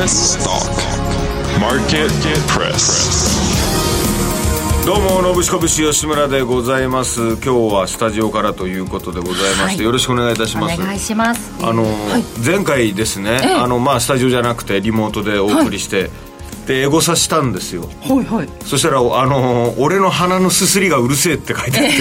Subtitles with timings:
[0.00, 0.72] US Stock
[1.60, 2.08] Market
[2.48, 3.20] Press.
[4.86, 7.34] どうも、のぶしこぶし吉村でございます。
[7.34, 10.80] 今日はスタジオからということでございまして、はい、よろしくお願いいたします。
[10.80, 11.52] お願いします。
[11.62, 16.10] あの、はい、前回ですね、あの、まあ、スタジオじゃなくてリモートでお送りして、はい
[16.66, 17.88] でエゴサしたんですよ。
[18.02, 18.48] はいはい。
[18.64, 21.94] そしたらあの俺の鼻のすすりがうるせえって書いてあって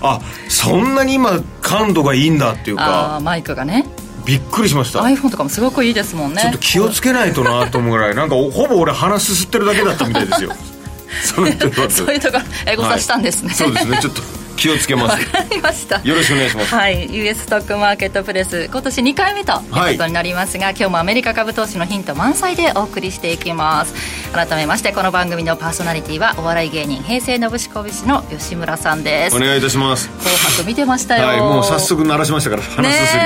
[0.00, 3.20] あそんなに今感度がいいんだっていうか。
[3.22, 3.84] マイクがね
[4.26, 5.00] びっくりしました。
[5.00, 6.42] iPhone とかもすごくいいですもんね。
[6.42, 10.52] ちょっと気をつけないとなと思うぐらい なんかほぼ俺鼻すすってるだけだったみたいですよ。
[11.22, 13.98] そういうところエゴサしたんですね、はい、そうですね。
[14.02, 14.22] ちょっと
[14.56, 15.24] 気をつけます。
[15.34, 16.00] わかりました。
[16.02, 16.74] よろしくお願いします。
[16.74, 17.14] はい。
[17.14, 23.94] US ストックマーケットプレス今年2回目ということになりますが、はい、今日もアメリカ株投資のヒント満載でお送りしていきます。
[24.32, 29.36] 改めましてこの番組のパーソナリティはお笑い芸人平成のぶしこびしの吉村さんです。
[29.36, 30.08] お願いいたします。
[30.08, 33.18] 紅白見てましたよ、はい、もう早速鳴らしましたから話すす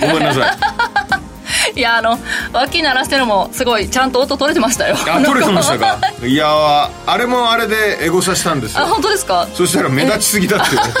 [0.00, 0.52] りを、ごめんなさ
[1.14, 1.17] い
[1.78, 2.18] いやあの
[2.52, 4.96] 脇鳴らしてるのもすごいちゃんと音取れてましたよ。
[4.98, 6.26] あ取れてましたか？
[6.26, 8.82] いやあれもあれでエゴサしたんですよ。
[8.82, 9.46] あ本当ですか？
[9.54, 10.98] そしたら目立ちすぎだって言われて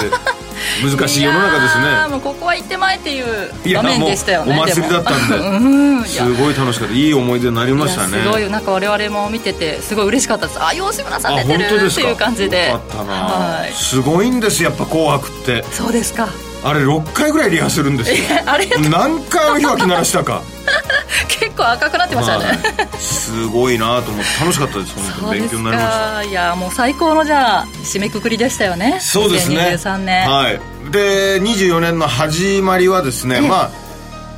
[0.96, 2.08] 難しい世の中ですね。
[2.10, 5.34] もうここは行ってまえっていう場面でしたよねお祭りだったんで。
[5.42, 6.94] うんすごい楽しかった。
[6.94, 8.22] いい思い出になりましたね。
[8.22, 10.58] すごいなんか我々も見ててすごい嬉しかったです。
[10.62, 12.68] あ吉村さん出てるっていう感じで。
[12.68, 15.64] よかったな、はい、すごいんですやっぱ「紅白」って。
[15.72, 16.28] そうですか
[16.62, 18.16] あれ6回ぐらいリハするんですよ。
[18.46, 20.42] あれ何回おひわき鳴らしたか。
[21.28, 22.58] 結構赤くなってましたね、はい、
[22.98, 24.94] すごいなと思って楽しかったです。
[24.94, 26.22] 本当に勉強になりました。
[26.24, 28.98] いやもう最高のじゃあ締めくくりでしたよね。
[29.00, 29.76] そうですね。
[29.76, 30.28] 2023年。
[30.28, 30.60] はい。
[30.90, 33.70] で24年の始まりはですねま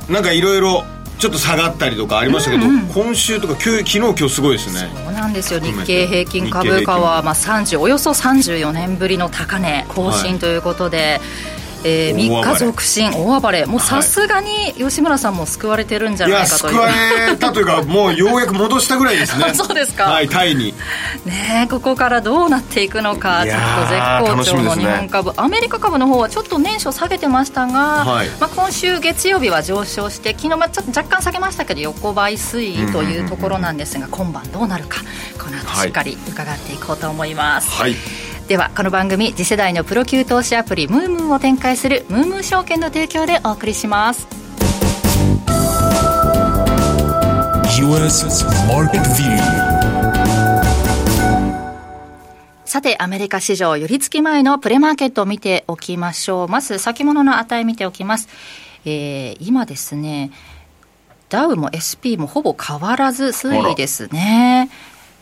[0.09, 0.83] あなんかいろいろ
[1.17, 4.91] ちょっと下がったりとかありましたけど、うんうん、今週とか昨日今日すごいですね。
[5.05, 5.59] そうなんですよ。
[5.59, 13.65] 日経平均株価はまあ30およそ34年ぶりの高値更新ということで、はいえー、3日続伸大暴れ。
[13.65, 19.53] もうさすがに吉村さんも救われてるんじゃないかという、いや救われたというかもうようやく戻したぐらいですね。
[19.55, 20.05] そうですか。
[20.05, 20.73] はいタイに。
[21.25, 23.43] ねここからどうなっていくのか。
[23.45, 23.57] ちょっ
[24.35, 35.01] と絶好調の日本株、ね、アメリカ株の方はちょっと年初下げてましたが、はい、まあ、今週月曜日は上昇して昨日まちょっと若干下げましたけど横ばい推移というところなんですが、今晩どうなるか。
[35.39, 37.95] この後しっかり伺っていこうと思います、はい
[38.51, 44.27] ではこの番組次世代のプロ級投資アプリムームーを展開するムームー証券の提供でお送りします
[52.65, 56.47] さて、アメリカ市場、寄り付き前のプレマーケットを見ておきましょう。
[56.49, 58.27] まず、先物の値見ておきます。
[58.83, 60.31] えー、今ですね、
[61.29, 64.69] ダウも SP もほぼ変わらず推移ですね。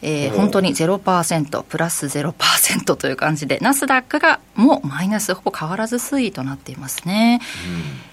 [0.01, 7.41] えー、本当に0%プラス0%という感じでナスダックがもうマイナスほぼ変わらず推移となっていますね。
[7.67, 8.09] うん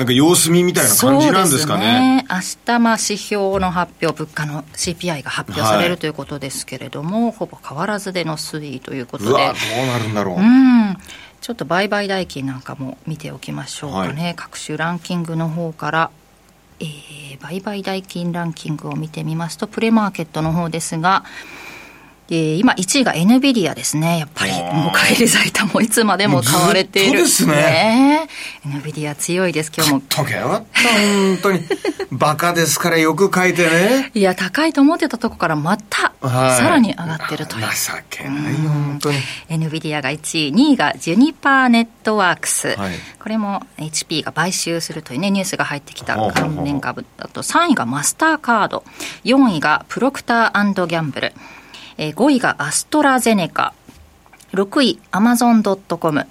[0.00, 2.22] なんか様子見みたいな感じなんですかね。
[2.22, 9.30] ね明日まあ指標の発表、物価の CPI が発表されるということですけれども、はい、ほぼ変わらずでの推移ということで。
[9.30, 10.36] うわ、どうなるんだろう。
[10.36, 10.96] うん。
[11.42, 14.22] ちょっと売買代金なんかも見ておきましょうかね。
[14.24, 16.10] はい、各種ランキングの方から、
[16.80, 21.24] えー、売買代金ランキングを見てみますと、プレマーケットの方ですが、
[22.32, 24.20] えー、今1位が NVIDIA ですね。
[24.20, 27.18] やっぱり、もう帰り咲いたもいつまでも買われている。
[27.18, 27.54] そうですね。
[27.54, 28.28] ね
[28.66, 30.00] NVIDIA 強いです、今日も。
[30.08, 31.60] とけよ本当に。
[32.12, 34.12] バカですからよく書いてね。
[34.14, 37.66] いや、高いと思ってたとこからまた、さらに上がってるという。
[37.66, 39.18] 情けないよ、本当に。
[39.48, 42.76] NVIDIA が1位、2位がジュニパーネットワークス。
[42.76, 48.84] はい、これも HP が買収するというね、ニュースが入ってきた関連株だと、3位がマスターカード、
[49.24, 51.32] 4位がプロクターギャンブル。
[52.00, 53.74] えー、5位がアストラゼネカ、
[54.54, 56.26] 6位アマゾンドットコム、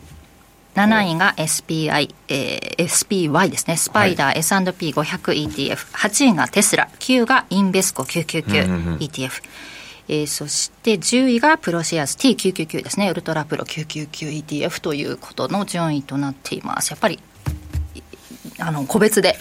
[0.73, 3.77] 7位が SPI、えー、SPY ですね。
[3.77, 5.75] スパイダー、はい、S&P500ETF。
[5.75, 6.89] 8位がテスラ。
[6.97, 9.31] 9がインベスコ 999ETF。
[10.07, 13.07] えー、そして10位がプロシェアス T999 ですね。
[13.11, 16.89] ウルトラプロ 999ETF ということの順位となっています。
[16.89, 17.19] やっぱり、
[18.57, 19.37] あの、個別で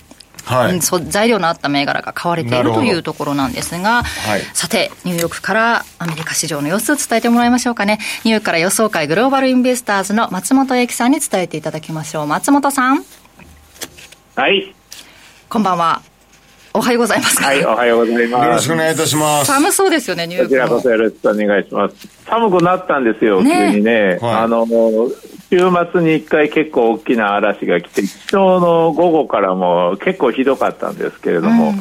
[0.48, 7.98] はい、材料のあった銘柄が買われているというところなんですが、はい、さて、ニューヨークからアメリカ市場の様子を伝えてもらいましょうかね。
[8.24, 12.26] ニューヨークから予想会グローバルインベスターズの松本英樹さんに伝えていただきましょう。
[12.26, 13.04] 松本さん。
[14.36, 14.74] はい。
[15.50, 16.00] こんばんは。
[16.74, 17.42] おはようございます。
[17.42, 18.46] はい、おはようございます。
[18.46, 19.46] よろしくお願いいたします。
[19.46, 20.54] 寒そうですよね、ニューヨーク。
[20.54, 22.08] こちらこそよろしくお願いします。
[22.26, 24.18] 寒くなったんですよ、ね、急にね。
[24.20, 24.66] はい、あの、
[25.50, 31.72] 週末に1回結構大きな嵐が来て、昨日の午後からも結構ひどかったんですけれども、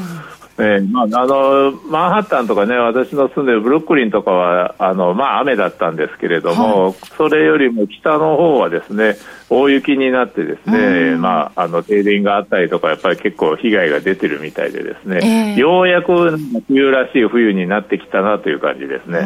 [0.60, 9.18] えーまあ、あのマンハッタンとかね、私の住んでるブルックリンとかはあの、まあ、雨だったんですけれども、はい、それよりも北の方はですね
[9.50, 16.38] 大雪になってですね、まあ、あの停電があったりとか、やっぱり結構被害が出てるみたいでですね、えー、ようやく
[16.68, 19.25] 冬らしい冬になってきたなという感じですね。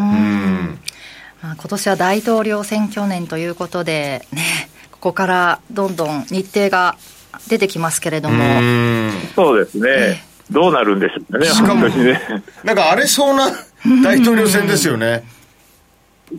[1.41, 6.97] まあ、今年は大統領選挙年ということで、ね、ここからどんどん日程が
[7.47, 8.43] 出てきますけれども。
[9.35, 9.89] そうですね。
[9.89, 12.19] えーどうなるんでしょうかね、しかも、ね、
[12.63, 13.49] なんか荒れそうな
[14.03, 15.23] 大統領選ですよね。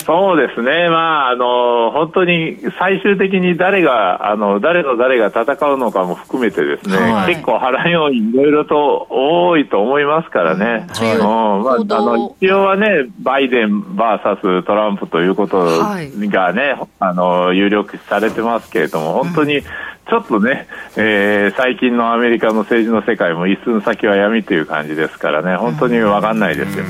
[0.04, 5.42] そうですね、まああの、本当に最終的に誰があの、誰と誰が戦
[5.72, 11.88] うのかも含めて、ですね、はい、結構波乱要因、いろいろと多いと思いますからね、はい、うん。
[11.88, 20.66] まあ、あの一応はね、バイデン VS トランプということがね、はい、あの有力視されてますけれども、本当に、ちょっとね、
[20.96, 26.84] えー、最近のアメリカの政治の世界も一寸先は闇という感じですからね、本当に分かんないですよ、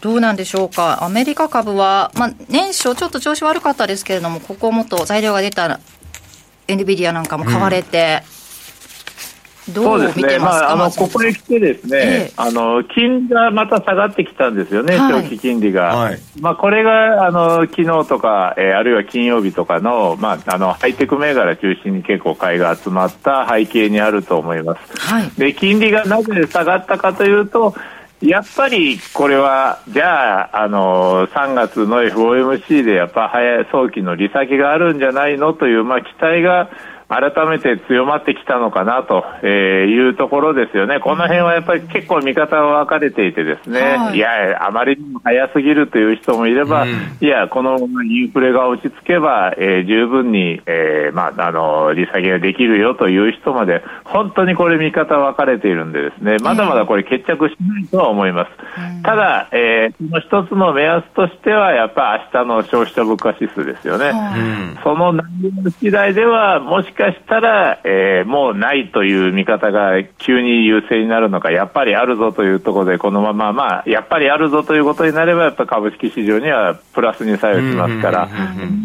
[0.00, 5.80] どうなんでしょうか、アメリカ株は、まあ、年初、ちょっと調子悪かったですけれども、ここもっと材料が出たら、
[6.68, 8.22] エヌビディアなんかも買われて、
[9.74, 15.96] そうですね、まあ、あのここへ来て、ですね、ええ、あの金利がまた下がってきたんですよね、長期金利が。
[15.96, 25.00] はい、まあ、これがあの昨日とか、えー、あるいは金曜日とかの,、まあ、あのハイテク銘柄中心に結構買いが集まった背景にあると思います。
[25.00, 27.74] はい、で金利がなぜ下がったかというと、
[28.22, 36.70] やっぱりこれは、じゃあ、あの3月の FOMC でやっぱ早早期の利下げがあるんじゃないのという、まあ、期待が
[37.08, 56.36] 改めて強まってきたのかなというところですよね、この辺はやっぱり結構見方が分かれていて、ですね、はい、いや、あまりにも早すぎるという人もいれば、うん、いや、このインフレが落ち着けば、えー、十分に、えーまあ、あの利下げができるよという人まで、本当にこれ、見方分かれているんで、ですね。
[56.38, 58.50] まだまだこれ、決着しないとは思います。
[58.96, 64.10] うん、ただ、えー、その一つの目安としては、やっぱり明日の消費者物価指数ですよね。
[64.10, 65.24] うん、その内
[65.64, 78.28] 容次第ではもしかしたら、えー、もうないという見方が急に優勢になるのか、やっぱりあるぞというところで、このまま、まあ、やっぱりあるぞということになれば、やっぱ株式市場にはプラスに作用しますから、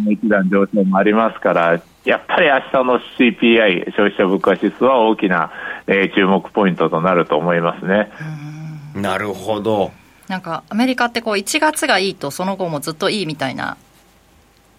[0.09, 5.51] 一段上昇もありますから、やっぱり明日の CPI、消費者物価指数は大きな、
[5.87, 8.11] えー、注目ポイントとなると思いますね。
[8.95, 9.91] なるほど。
[10.27, 13.75] なんかアメリカってこう1月がいいとその後もずっといいみたいな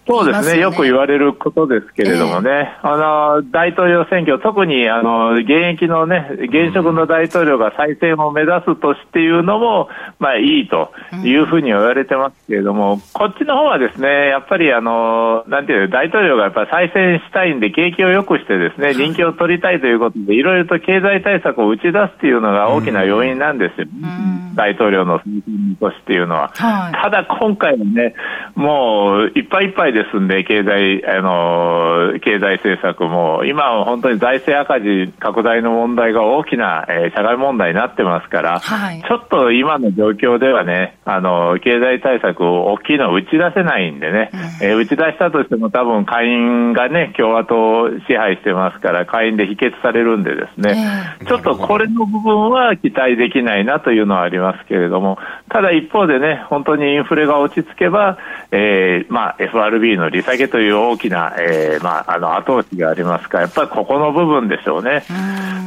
[0.05, 2.49] そうですね、ね、よく言われることですけれどもね、
[2.83, 9.89] えー、あの大統領選挙、特にあの現役のね、現職の大統領が再選を目指すとしていうのも、
[10.19, 10.91] まあ、いいと
[11.23, 26.51] いうふうに言われてますけれども、うん、こっちの方はですね、やっぱりあのなんていう大統領がやっぱ再選したいんで、景気を良くしてですね、人気を取りたいということで、いろいろと経済対策を打ち出すっていうのが大きな要因なんですよ、うん、大統領の推進としていうのは。
[26.55, 28.15] はい、ただ今回はね、
[28.55, 55.17] もういっぱいいっぱいですんで、経済、あの、経済政策も、今は本当に財政赤字拡大の問題が大きな、えー、社会問題になってますから、はい、ちょっと今の状況ではね、あの、経済対策を大きいのを打ち出せないんでね、うん、えー、打ち出したとしても多分下院がね、共和党を支配してますから、下院で否決されるんでですね、えー、ちょっとこれの部分は期待できないなというのはありますけれども、
[55.49, 58.17] ただ一方でね、本当にインフレが落ち着けば、
[58.51, 65.03] えー、まあ、FRB の利下げという大きな、えーまあ、あの後押しがありますから、やっぱりここの部分でしょうね。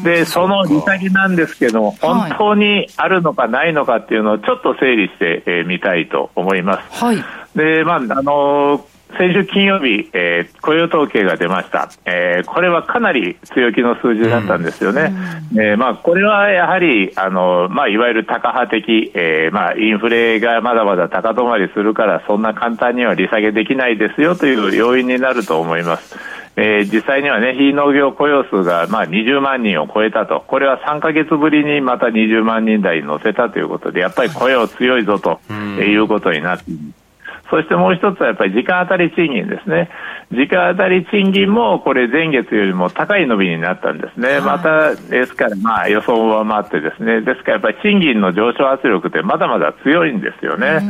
[0.02, 7.04] で、その利下げなんですけども、本当にあるのかないのかっていうのをちょっと整理してみ、えー、たいと思います。
[7.04, 7.16] はい、
[7.54, 15.14] で、まあ、あのー先週金曜日、えー、雇用統計が出ました、えー、これはかなり強気の数字だったんですよね、
[15.52, 26.16] うん、えー、まあ、これはやはりあの、まあ、いわゆるタカ派的、えーまあ、インフレがまだまだ高止まりするから、そんな簡単には利下げできないですよという要因になると思います。
[26.56, 37.05] えー、実際にはね、非農業雇用数がまあ20万人を超えたと、これは3か月ぶりにまた20万人台に乗せたということで、やっぱり雇用強いぞということになっています。
[37.50, 39.90] そしてもう一つはやっぱり時間当たり賃金ですね。
[40.32, 44.28] 時間当たり賃金もこれ前月よりも高い伸びになったんですね。
[44.28, 47.20] はい、またですからまあ予想を上回ってですね。
[47.20, 50.80] ですからやっぱり賃金の上昇圧力ってまだまだ強いんですよね。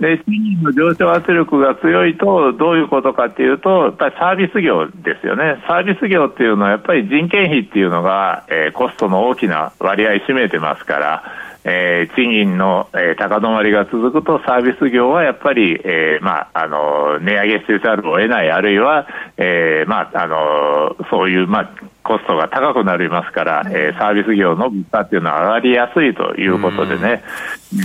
[0.00, 5.62] で、賃金の上昇圧力が強いと、どういうことかっていうと、やっぱりサービス業ですよね。
[5.66, 11.22] サービス業っていうのは、やっぱり人件費っていうのが、えー、コストの大きな割合占めてますから、
[11.68, 21.70] えー、賃金の、えー、高止まりが続くとサービス業はやっぱり、えーまあ、あの値上げせざるを得ないあるいは、えーまあ、あのそういう、まあ、
[22.06, 27.24] コストが高くなりますから、えー、サービス業の物価っていうのは上がりやすいということでね、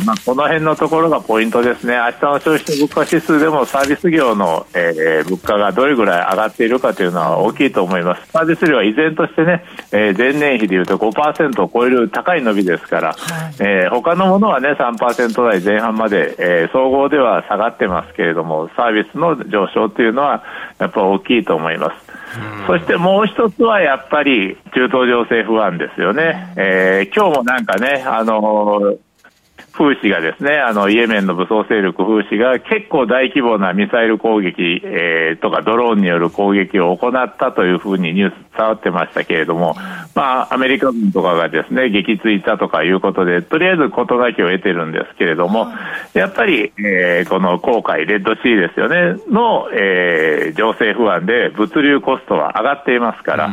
[0.06, 8.28] まあ、この辺のところがポイントですね、明日の消費者物価指数でもサービス業の、えー、物価がどれぐらい上がっているかというのは大きいと思います。
[8.32, 20.44] サービス量は依然としてね、えー、前年比でいうと5%を超える高い伸びですから、はい、えー、他のものはね、3%台前半まで、えー、総合では下がってますけれども、サービスの上昇というのは
[20.78, 22.11] やっぱ大きいと思います。
[22.68, 28.98] そしてもう一つはやっぱり中東情勢不安ですよね、えー、今日もなんかね、あのー
[29.74, 39.76] フーシがですね、あの、イエメンの武装勢力フーシが結構大規模なミサイル攻撃、えー、とかドローンによる攻撃を行ったというふうにニュース伝わってましたけれども、
[40.14, 45.68] まあ、アメリカ軍とかがですね、撃墜したとかいうことで、とりあえず事なきを得てるんですけれども、
[46.14, 53.50] やっぱり、えー、この航海、レッドシーですよね、の、えー、情勢不安で物流コストは上がっていますから、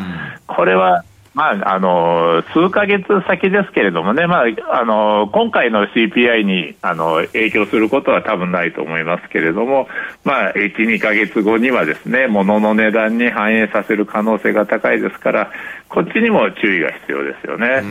[0.49, 1.05] これは
[1.39, 9.87] まあ、あの数か月先ですけれどもね、まあ、あの今回の CPI にあの影響することは多分ないと思いますけれども、
[10.25, 15.53] まあ、1、2か月後にはですね物の値段に反映させる可能性が高いですから、
[15.89, 17.85] こっちにも注意が必要ですよね。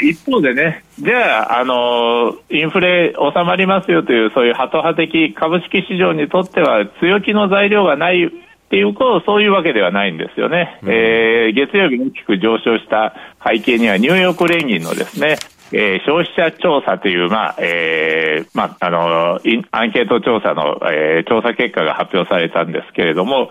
[0.00, 8.32] 一方でね、じゃあ、あのインフレ収まりますよという、そういうハト派的株式市場にとっては、強気の材料がない
[8.70, 10.78] っていうと、そういうわけではないんですよね。
[10.84, 15.38] うん、えー、月曜日に大きく上昇した背景には、ニューヨーク連銀のですね、
[15.72, 19.40] えー、消費者調査という、まあ、えー、まあ、あの、
[19.72, 23.50] アンケート調査の、えー、調査結果が発表されたんですけれども、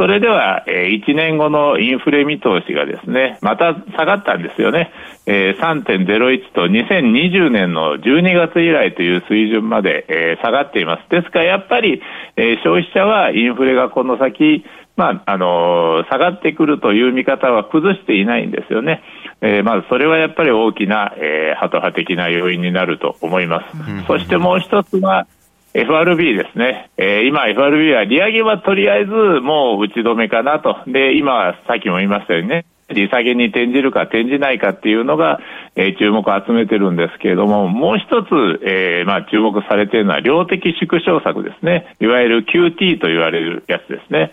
[0.00, 4.90] それでは、えー、1年後のインフレ見通しがですね、また下がったんですよね。
[5.26, 11.10] えー、3.01と2020年の12月以来という水準まで、えー、下がっています。
[11.10, 12.00] ですからやっぱり、
[12.38, 14.64] えー、消費者はインフレがこの先、
[14.96, 19.02] まあ、あのー、下がってくるという見方は崩していないんですよね。
[19.42, 24.06] えー、まずそれはやっぱり大きな、えー、ハト派的な要因になると思います。
[24.06, 25.26] そしてもう一つは、
[25.72, 35.38] FRB ですね、えー、今、FRB は利上げはとりあえずもう打ち止めかなと、で今、さっきも言いましたよね、利下げに転じるか転じないかっていうのが、
[35.76, 41.94] えー、注目を集めてるんですけれども、もう一つ、えー、まあ、注目されているのは量的縮小策ですね。
[42.00, 44.32] いわゆる QT と言われるやつですね。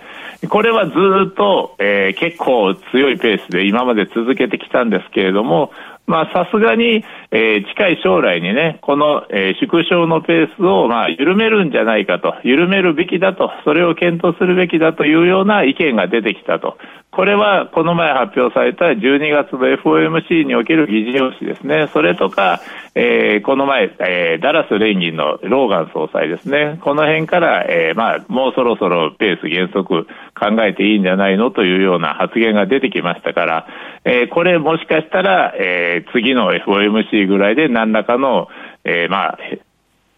[0.50, 0.94] これはず
[1.30, 5.72] っと、えー、結構強いペースで今まで続けてきたんですけれども、
[6.08, 16.78] まあ、さすがに、えー、近い将来にね、この、えー、縮小のペースを、まあ、緩めるんじゃないかと、緩めるべきだと、それを検討するべきだというような意見が出てきたと。
[17.12, 21.90] これは、この前発表された12月の FOMC における議事要旨ですね。
[21.92, 22.62] それとか、
[22.96, 26.80] えー、この前、えー、ダラス連銀のローガン総裁ですね。
[26.82, 30.08] この辺から、えー、まあ、もうそろそろペース減速
[30.40, 33.68] 考えていいんじゃないのというような発言が出てきましたから、
[34.06, 38.48] えー、これもしかしたら、えー、次の FOMC ぐらいで何らかの、
[38.84, 39.40] えー、まあ、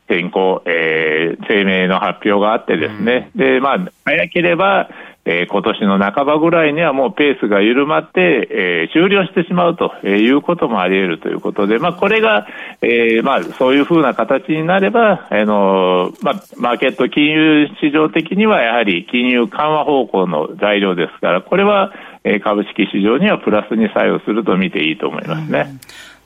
[0.10, 4.90] 先行、えー、声明の発表があってですね、うん、で、まあ、早ければ、
[5.32, 12.48] えー、今年の半ばぐらいにはもうペースが緩まって、えー、終了してしまうということもあり得るということで、まあ、これが、
[12.82, 21.94] えー、まあ、そういうふうな形になれば、あのまあ、マーケット金融市場的にはやはり金融緩和方向の材料ですから、これは、
[22.26, 25.78] え株式市場にはプラスに作用すると見ていいと思いますね。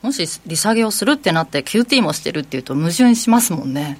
[0.02, 4.00] もし利下げをするってなって QT もしてるっていうと矛盾しますもんね。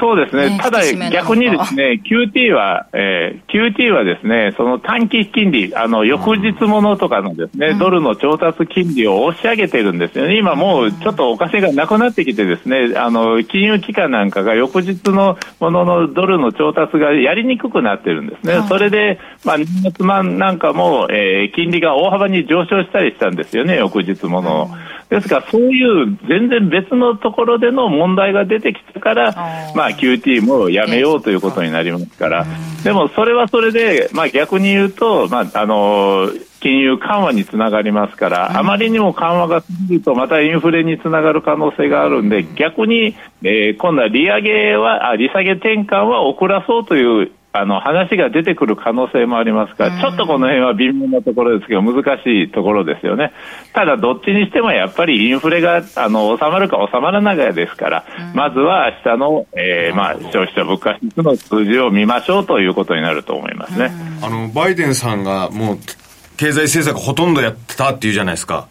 [0.00, 0.80] そうですね、ねただ
[1.10, 10.36] 逆にですね、QT は、えー、QT はですね、その短期金利、あの、翌日ものとかのですね、うん、ドルの調達金利を押し上げてるんですよね。
[10.38, 18.62] 今もうちょっとお金がなくなってきてですね、あの、金融機関なんかが翌日のもののドルの調達がやりにくくなってるんですね。
[18.68, 20.06] それで、まあ、年末
[20.38, 24.70] なんかも、えー、金利が大幅に上昇したりしたんですよね、翌日もの。
[24.72, 29.32] うんですから、そういう全然別のところでの問題が出てきたから、
[29.74, 32.46] まあ、QT もやめようということになりますから、
[32.84, 36.28] でもそれはそれで、まあ、逆に言うと、まあ、あの
[36.60, 53.32] 金融緩和につながりますから、あまりにも緩和が続くと、またインフレにつながる可能性があるんで、逆に、えー、今度は利上げは、あ利下げ転換は遅らそうというあの話が出てくる可能性もありますから、ちょっとこの辺は微妙なところですけど、難しいところですよね。
[53.72, 63.90] ただ、どっちにしてもやっぱりインフレがあの収まるか収まらないかですから、まずは明日の、えーまあ、消費者物価指数の数字を見ましょうということになると思いますね。
[64.22, 65.78] あのバイデンさんがもう
[66.36, 68.68] 経済政策ほとんどやってたっていうじゃないですか。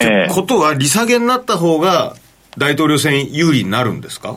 [0.00, 2.14] えー、ことは利下げになった方が
[2.56, 4.36] 大統領選有利になるんですか？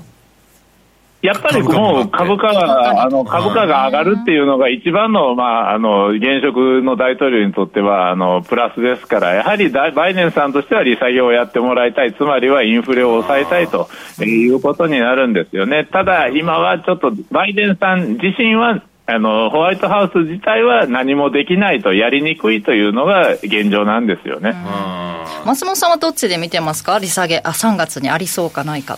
[1.23, 13.87] やっぱりもう株価が、あの、株価が上がるっていうのが一番の、まあ、あの、現職の大統領にとっては、あの、プラスですから、やはりバイデンさんとしては利下げをやってもらいたい、つまりはインフレを抑えたいと
[14.21, 15.87] いうことになるんですよね。
[15.89, 24.55] ただ、今はちょっと、バイデンさん自身は、あの、ホワイトハウス自体は何もできないと、やりにくいというのが現状なんですよね。
[25.45, 26.99] 松本さんはどっちで見てますか？
[26.99, 28.97] 利下げ、あ、3月にありそうかないか。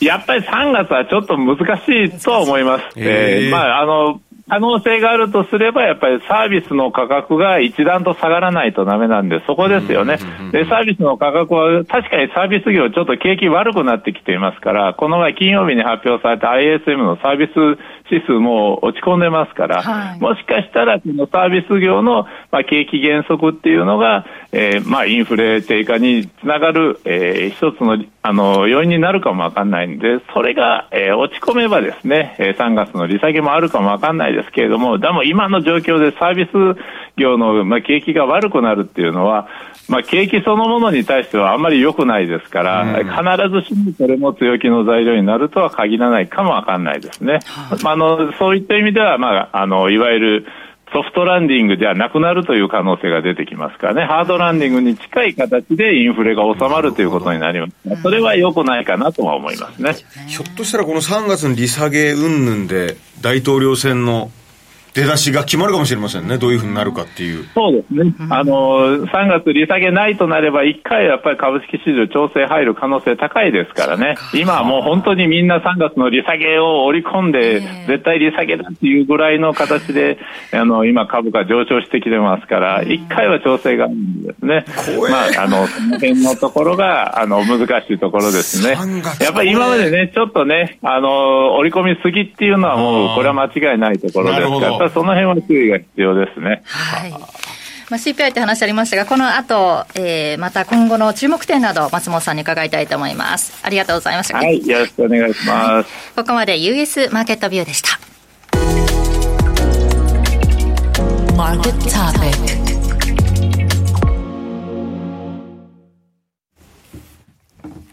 [0.00, 2.84] やっぱり3月はちょっと難しいとは思います。
[2.96, 10.16] えー、まあ、あの、可能性があるとすれば、やっぱりサービスの価格が一段と下がらないとダメなんで、そこですよね。
[10.52, 17.78] で、サービスの価格は、確かにサービス業、ちょっと景気悪くなってきていますから、この前金曜日に発表された ISM のサービス
[18.10, 36.80] 指数も落ち込んでますから、はい、もしかしたらこのサービス業の、まあ、景気減速っていうのが、えー、まあ、インフレ低下につながる、えー、一つのあの要因になるかもわかんないんで、それが、えー、落ち込めばですね、3月の利下げもあるかもわかんないですけれども、でも今の状況でサービス
[37.18, 39.48] 業の、まあ、景気が悪くなるっていうのは、
[39.88, 47.40] まあ、景気そのものに対してはあんまり良くないですから、うん、必ずしもそれも強気の材料になるとは限らないかもわかんないですね。
[47.44, 50.46] はい、まあ、あのそういった意味では、まあ、あのいわゆる
[50.92, 58.02] ソフトランディングではなくなるという可能性が出てきますからね、ハードランディングに近い形でインフレが収まるということになります。
[58.02, 59.94] それは良くないかなとは思いますね。
[60.26, 64.30] ひょっとしたらこの3月の利下げ云々で大統領選の
[64.98, 67.46] 出だしが決まるかもしれませんね、どういうふうになるかっていう。
[67.54, 68.12] そうですね。
[68.30, 74.16] あの、3月利下げないとなれば、1回やっぱり株式市場調整入る可能性高いですからね。
[74.34, 80.18] 今はもう本当にみんな3月の利下げを織り込んで、絶対利下げだっていうぐらいの形で、
[80.52, 84.64] あの、今株価上昇してきてますから、1回は調整があるんですね。
[85.08, 88.76] まあ、あの、その辺のところが、あの、難しいところですね。
[89.20, 96.62] やっぱり今までね、ちょっとね、あの、織り込みすぎっていうのはもう、これは間違いないところですから、その辺は注意が必要ですね。
[96.64, 97.10] はい。
[97.10, 103.60] まあ、CPI って話ありましたが、この後、えー、また今後の注目点など、松本さんに伺いたいと思います。
[103.64, 104.36] ありがとうございました。
[104.36, 106.14] はい、よろしくお願いします。
[106.14, 107.98] ここまで US マーケットビューでした。
[111.34, 112.67] マーケットトピック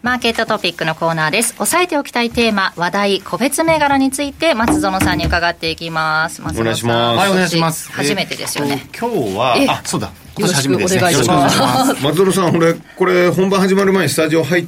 [0.06, 1.56] マーケットトピックのコーナーです。
[1.58, 6.40] 押さえておきたいテーマ、話題、個別銘柄について、松園さんに伺っていきます。
[6.42, 7.16] 松園さん。
[7.16, 7.90] はい、お願いします。
[7.90, 8.86] 初めてですよね。
[8.96, 10.12] 今日は、あ、そうだ。
[10.38, 11.00] 今年初めてですね。
[11.00, 12.04] よろしくお願いします。
[12.04, 14.66] 松園さん、俺、これ、本番始まる前にスタジオ入っ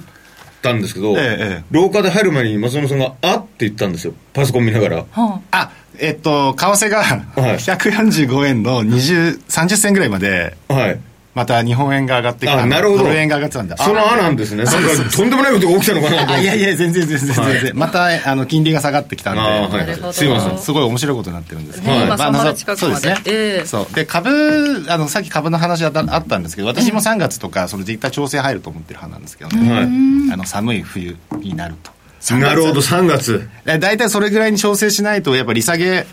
[0.60, 4.14] たんですけど、ええ、廊下で入る前に松園さんが、あって言ったんですよ。
[4.32, 5.04] パソコン見ながら。
[5.52, 5.70] あ、
[6.00, 7.04] えっと、為替が
[7.36, 10.98] 145円の20、30銭ぐらいまで、はい。
[11.38, 13.04] また日本円が上がってきたなるほど。
[13.04, 13.76] ドル円が上がってたんだ。
[13.76, 14.64] そのあなんですね。
[14.64, 20.58] なんかとんでもないことが起きたのかないやいや全然全然全然、はい、またあの金利が下がってきたんで、はい、すいません。
[20.58, 22.06] すごい面白いことになってるんですね、はい。
[22.08, 23.94] まあ、そうですね、えー、そう。
[23.94, 29.84] で株あのさっき株の話あったんですけど私も3月とかその実態調整入ると思ってる派なんですけどね、はい、
[30.32, 31.92] あの寒い冬になると。
[32.34, 33.48] なるほど3月。
[33.64, 36.04] 大体それぐらいに調整しないとやっぱ利下げ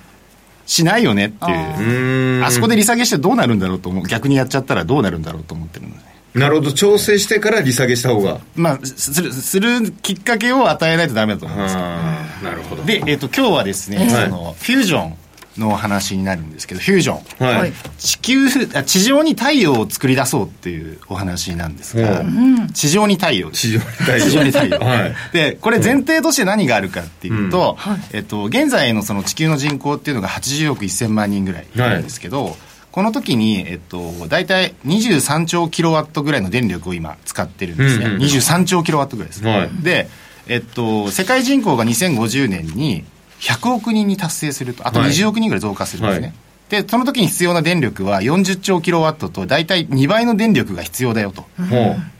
[0.65, 2.43] しないよねっていう。
[2.43, 4.07] あそこで利下げしてどうなるんだろうと思う。
[4.07, 6.15] 逆にやっちゃったらどうなるんだろうと思ってるので。
[6.33, 6.73] なるほど。
[6.73, 8.39] 調整してから利下げした方が。
[8.55, 12.83] まあするするきっかけを与えないとダメだと思うんですなるほど。
[12.83, 15.17] で、えーと、今日はですね、そのフュージョン
[15.57, 24.19] の話になるんですけどフュージョン、はい、地球地上に太陽を作り出そうっていうお話なんですが、うん、地上に太陽地上に太陽。
[24.19, 32.55] 地上に太陽、はい、でこれ前提として何があるかっていうと、うん、えっと、現在のその地球の人口っていうのが80億1000万人ぐらいなんですけど、はい、
[32.91, 40.09] この時に、えっと、大体23兆キロワットぐらいの電力を今使ってるんですね、うんうん、23兆キロワットぐらいです、はい、で
[40.47, 43.03] えっと、世界人口が2050年に
[43.45, 46.27] 100億人に達成すると、あと20億人ぐらい増加するんですね。
[46.27, 51.45] はい、で、その時に必要な電力は40兆キロワットと、大体2倍の電力が必要だよと。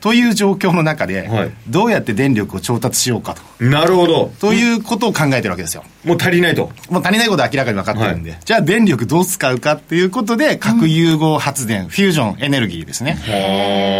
[0.00, 3.64] という状況の中で、はい、どうやって電力を調達しようかと。
[3.64, 4.32] なるほど。
[4.38, 5.82] ということを考えてるわけですよ。
[6.04, 6.70] もう足りないと。
[6.90, 13.18] もう足りないことは明らかに分かってるんで、はい、じゃあ電力どう使うかっていうことで、核融合発電、うん、フュージョンエネルギーですね。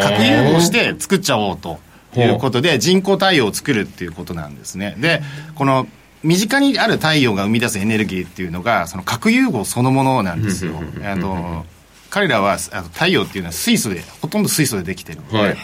[0.05, 1.81] 核融合して作っちゃおうと。
[2.17, 4.95] いうことで人工太陽を作るっていうことなんですね。
[4.99, 5.23] で、
[5.55, 5.87] この
[6.27, 10.75] 身近にある太陽が生み出すエネルギーっていうのがその核融合そのものなんですよ。
[11.05, 11.65] あの
[12.11, 15.21] 彼らはあの太陽っていうのは水素でほとんど水素でできてる。
[15.21, 15.57] ので、はい、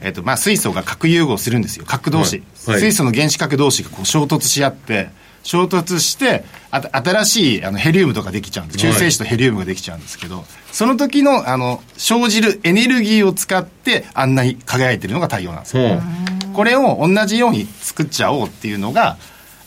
[0.00, 1.84] えっとまあ、水素が核融合するんですよ。
[1.86, 2.76] 核同士、はい。
[2.76, 5.10] はい、水素の原子核同士がこう衝突し合って
[5.42, 8.78] 衝突してあ新しいあのヘリウムとかできちゃうんです。
[8.78, 16.00] 中性子とヘリウムができちゃうんですけど、その時のあの生じるエネルギーを使ってあんなに輝いてるのが太陽なんですよ、
[16.54, 19.16] これを同じように作っちゃおうっていうのが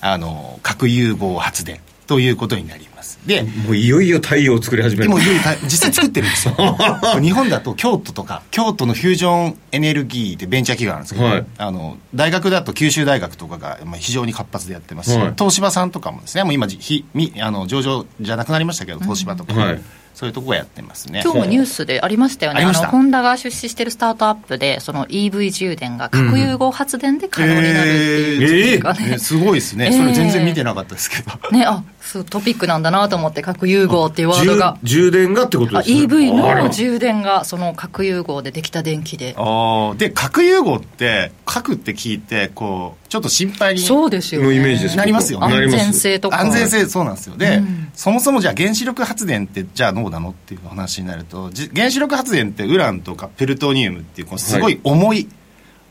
[0.01, 3.19] あの核融合発電ということになります。
[3.25, 5.09] でもういよいよ太陽を作り始める。
[5.09, 6.55] もいよいよ実際作ってるんですよ。
[7.21, 15.11] 日本だと京都とか京都のフュージョンエネルギーってベンチャー企業なんですけど、はい、あの大学だと九州大学とかが非常に活発でやってます。
[15.11, 19.81] し、はい、東芝さんとかもですねもう今ひみあの上場じゃなくなりましたけど東芝とか、うんはい
[20.13, 21.21] そういうとこがやってますね。
[21.24, 28.45] 今日もニュースでありましたよね、あのホンダが出資しているスタートアップで、その EV 充電が核融合発電で可能になるっていう、ね。
[28.76, 31.32] えーえー、すごいですね、それ全然見てなかったですけど。
[31.52, 34.78] ね、あそうトピックなんだなと思って、核融合っていうワードが。
[34.84, 36.02] 充電がってことですね。
[36.02, 39.36] EV の充電が、その核融合でできた電気で。
[39.38, 45.54] あで、核融合って、核って聞いて、こう、ちょっと心配にそうですよ、ね、のイメージですなりますよね。
[45.54, 46.39] 安全性とか。
[46.39, 47.36] 安全性、そうなんですよ。
[47.36, 55.28] で、うん、そもそもじゃあ原子力発電ってじゃあどうなのっていう話になると、原子力発電ってウランとかペルトニウムっていう、こうすごい重い、はい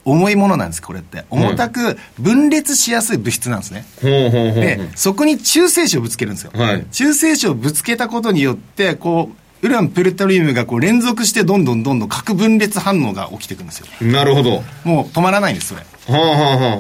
[0.06, 1.26] 重いものなんですこれって。
[1.28, 13.86] 重たく分裂しやすい物質なんですね、でそこに中性子をぶつけるんですよ、はい、中性子をぶつけたことによってこうウランプルトリウムがこう連続してどんどんどんどん核分裂反応が起きていくんですよ。
[14.00, 14.62] なるほど。
[14.84, 15.84] もう止まらないんですそれ。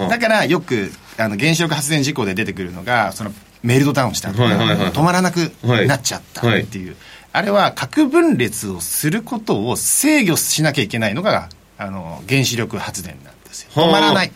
[0.08, 5.52] だからよくあの原子力発電事故で出てくるのがそのメルトダウンしたはいはいはい、止まらなく
[5.86, 6.96] なっちゃったっていう、はい、
[7.32, 13.70] あれは核分裂をすることを制御しなきゃいけないのがあの原子力発電なんですよ。
[13.74, 14.32] 止まらない。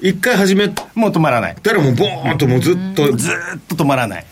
[0.00, 1.54] 一回始めもう止まらない。
[1.54, 3.12] だからもうボーンともうずっと。
[3.12, 3.34] ずっ
[3.68, 4.26] と止まらない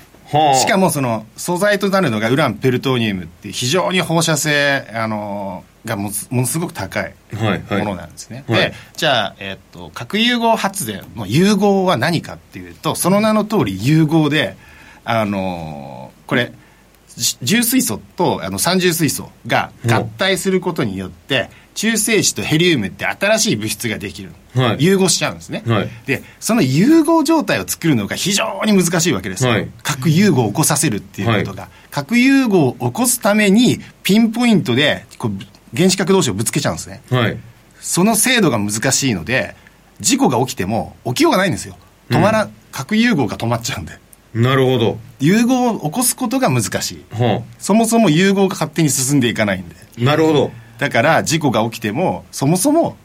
[0.55, 8.61] しかもその素材となるのがウランペルトニウムって非常に放射性あのがものすごく高いものなんですね、はい。
[8.61, 14.57] はい、でじゃあ、えー、っと核融合発電の融合は何かっていうとその名の通り融合で
[15.05, 16.53] あのこれ
[17.43, 35.33] 重水素とあの三重水素が合体することによって、中性子とヘリウムって新しい物質ができる、はい、融合しちゃうんですね、はい、でその融合状態を作るのが非常に難しいわけですよ、はい、核融合を起こさせるっていうことが、核融合を起こすためにピンポイントでこう
[35.77, 37.03] 原子核同士をぶつけちゃうんですね、
[37.81, 39.57] その精度が難しいので
[40.01, 41.77] 事故が起きても起きようがないんですよ。
[42.11, 43.93] 止まら、うん、核融合が止まっちゃうんで。
[44.35, 44.99] なるほど。
[45.21, 49.77] 融合を起こすことが難しい、はあ、そもそも融合が勝手に進んでいかないんで。
[49.99, 50.51] なるほど
[50.83, 52.97] だから事故が起きてもそもそも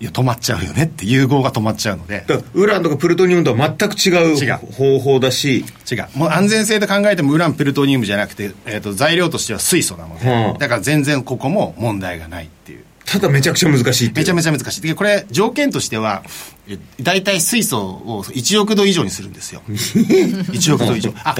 [0.00, 2.24] いや止まっちゃうよねって融合が止まっちゃうので。
[2.54, 5.66] ウランとかプルトニウムとは全く違う方法だし。
[5.90, 6.06] 違う。
[6.14, 12.84] もう安全性で考えてもウランプルトニウムじゃなくて、えーと、材料としては水素なので、はあ、だから全然ここも問題がないっていう。
[13.04, 14.80] ただめちゃくちゃ難しいめちゃめちゃ難しい。
[14.82, 16.22] でこれ条件としては
[17.00, 19.60] 大体水素を1億度以上にするんですよ。
[19.68, 21.12] 1億度以上。
[21.22, 21.34] あ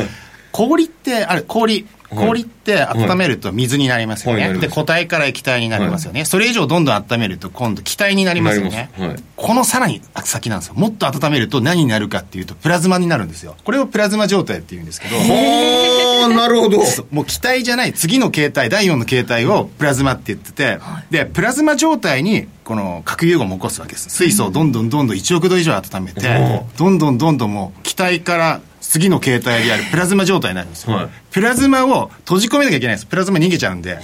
[0.53, 1.87] 氷ってあれ氷。
[2.09, 10.75] 氷って温めると水になりますよね、はい、で固体から液体になりますよね、はい、それ以上どんどん温めると今度気体になりますよね、はい、このさらに先なんですよ。
[10.75, 13.57] もっと温めると何になるかっていうとプラズマになるんですよ。
[13.65, 15.17] これをプラズマ状態っていうんですけど。
[15.17, 16.79] あなるほど。
[17.11, 20.79] もう気体じゃない次の形態第4の形態をプラズマって言ってて、
[21.11, 24.11] でプラズマ状態にこの核融合も起こすわけです。
[24.11, 26.21] 水素をどんどんどんどん1億度以上温めて、
[26.77, 33.07] どんどんどんどんもう気体から次の形態であるプラズマ状態になるんですよ、はい、プラズマを閉じ込めなきゃいけないです。
[33.07, 33.99] プラズマ逃げちゃうんで、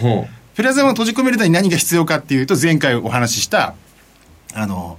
[0.54, 3.74] プラズマを閉じ込めるために何が必要かっていうと前回お話しした
[4.54, 4.98] あの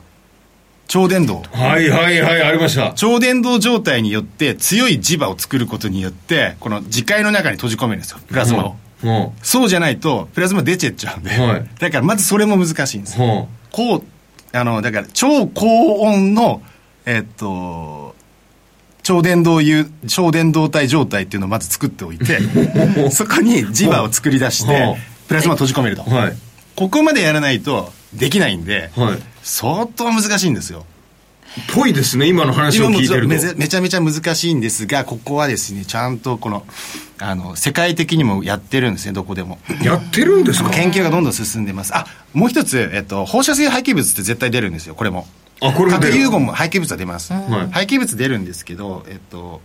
[0.88, 1.42] 超電導。
[1.52, 2.94] はいはいはいありました。
[2.94, 8.20] 超電導状態によって強い磁場を作ることによってこの磁界の中に閉じ込めるんですよ。
[8.28, 8.66] プラズマ
[9.04, 13.20] を、そうじゃないとプラズマ出ちゃっちゃうんで、はい、だからまずそれも難しいんです。
[13.20, 14.04] よ、こう
[14.54, 16.62] あのだから超高温の
[17.06, 18.13] えっと
[19.04, 22.40] 超電導超電導体状態っていうのをまず作っておいて
[23.12, 26.34] そこに磁場を作り出してプラズマを閉じ込めると、はい、
[26.76, 30.86] ここまでやらないとできないんで、はい、相当難しいんですよ。
[31.76, 33.28] ぽいですね今の話を聞いてると。
[33.58, 36.66] めちゃめちゃ難しいんですがここはですねちゃんとこの
[37.20, 39.60] あの世界的にもやってるんですねどこでも。
[39.84, 40.72] やってるんですか？
[40.72, 41.96] 研究がどんどん進んでます。
[41.96, 45.28] あもう一つ、えっと、放射性廃棄物って絶対出るんですよこれも
[45.60, 49.62] 核融合も廃棄物は出ます、はい、廃棄物出るんですけど、えっと、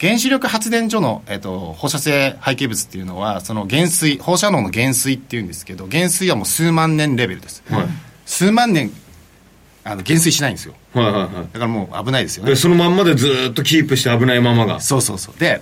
[0.00, 7.86] 原子力発電所の、えっと、放射性廃棄物っていうのはその減衰放射能の減衰っていうんですけど減衰はもう数万年レベルです、はい、
[8.24, 8.92] 数万年
[9.84, 12.54] あの減衰しないんですよ、はいはいはい、だからもう危ないですよね。
[12.54, 14.80] そのまんまでずっとキープして危ないままが。
[14.80, 15.40] そうそうそう。
[15.40, 15.60] で、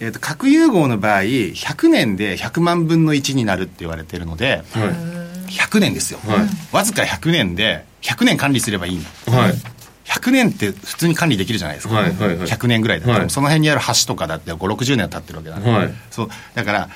[0.00, 4.64] えーと、核融合の場合100年で100万分の1になるって言われてるので、はい、
[5.50, 9.52] 100年ですよ、はい、わずか100年で100年管理すればいいの、はい、
[10.04, 16.28] 100年って普通に管理できるじゃないですか、はいはいはい、100年ぐらいだったら、その辺にある橋とかだって560年は経ってるわけだから、はい、そう。
[16.54, 16.88] だから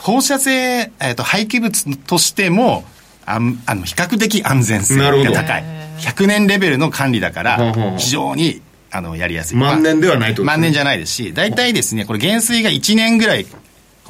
[0.00, 2.84] 放射性、えーと、廃棄物としても
[3.26, 3.36] あ
[3.66, 5.64] あの比較的安全性が高い。
[5.98, 9.56] 100年レベルの管理だから非常にあの、やりやすい。
[9.56, 13.46] 万年ではないと、ね、万年じゃないですし、大体ですね、これ減衰が1年ぐらい、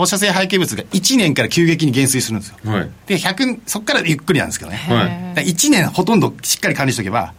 [0.00, 2.56] 放射性廃棄物が1年から急激に減衰するんですよ。
[2.64, 4.78] はい、で、100、そこからゆっくりなんですけどね。
[4.78, 7.34] はい、1年ほとんどしっかり管理しておけば、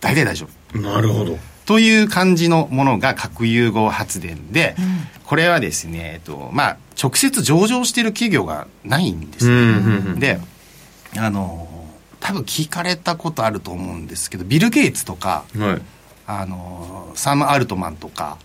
[0.00, 0.78] 大体大丈夫。
[0.78, 1.38] なるほど。
[1.66, 4.84] という感じのものが核融合発電で、うん、
[5.26, 10.18] これはですね、えっと、まあ、直接上場している企業がないんですよ。
[10.18, 10.40] で、
[11.18, 11.68] あの、
[12.18, 15.82] 多分聞かれたことあると思うんですけど、ビル・ゲイツとか、はい、
[16.26, 18.38] あの、サム・アルトマンとか、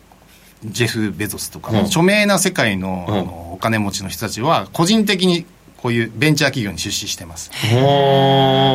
[0.71, 5.45] ジェフ・ベゾスとか、うん、著名な世界の,、あのお金持ちの人たちは、個人的に
[5.77, 7.51] こういうベンチャー企業に出資してます。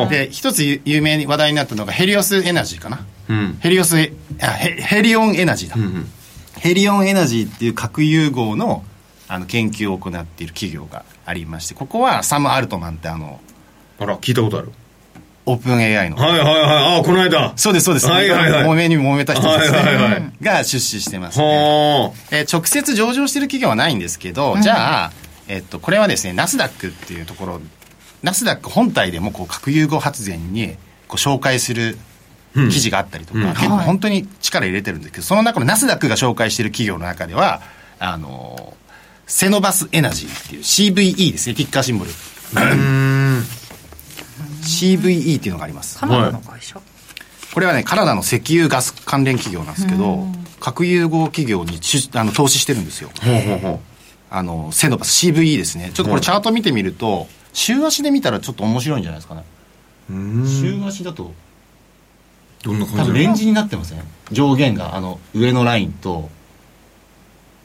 [0.09, 3.05] で、一つ有名に話題になったのがヘリオスエナジーかな？
[3.29, 6.11] うん、ヘリオスヘ、ヘリオンエナジーだ、うんうん。
[6.57, 8.83] ヘリオンエナジーっていう核融合の
[9.27, 13.39] あの研究を行っている企業がありまして、ここはサム・アルトマンってあの、
[13.97, 14.71] あら、聞いたことある。
[15.45, 16.17] オープン AI の。
[16.17, 16.57] はいはいはい。
[16.95, 17.53] ああ、この間。
[17.55, 18.07] そうです、そうです。
[18.07, 18.63] はいはいはい。
[18.63, 19.77] 揉めに揉めた人ですね。
[19.77, 20.31] はいはいはい。
[20.41, 22.13] が出資してますね。
[22.31, 25.11] え直接上場してる企業はないんですけど、じゃあ、
[25.47, 27.61] えっと、これはですね、ナスダックっていうところ、
[28.21, 30.75] ナスダック本体でもこう核融合発電に
[31.07, 31.97] こう紹介する
[32.53, 37.61] 記事があったりとか、うん、結構本当に力入れてるんですけど、その中のナスダックが紹介している企業の中では、
[37.99, 38.73] あの、
[39.27, 42.11] セノバスエナジーっていう CVE ですね、ティッカーシンボル。
[44.61, 45.99] CVE っていうのがあります。
[45.99, 46.79] カナダの会社、
[47.53, 50.27] これはね、カナダの石油ガス関連企業なんですけど、
[50.59, 51.79] 核融合企業に
[52.13, 53.09] あの投資してるんですよ。
[53.21, 53.79] ほうほうほう
[54.29, 55.91] あの、セノバス CVE ですね。
[55.93, 59.43] ちょっとこれチャート見てみると、週足で見たらちょっと面白いんじゃないですかね。
[60.45, 61.33] 週足だと、
[62.63, 63.01] どんな感じ？
[63.01, 66.29] 多分レンジになってません、ね、上限が、あの、上のラインと、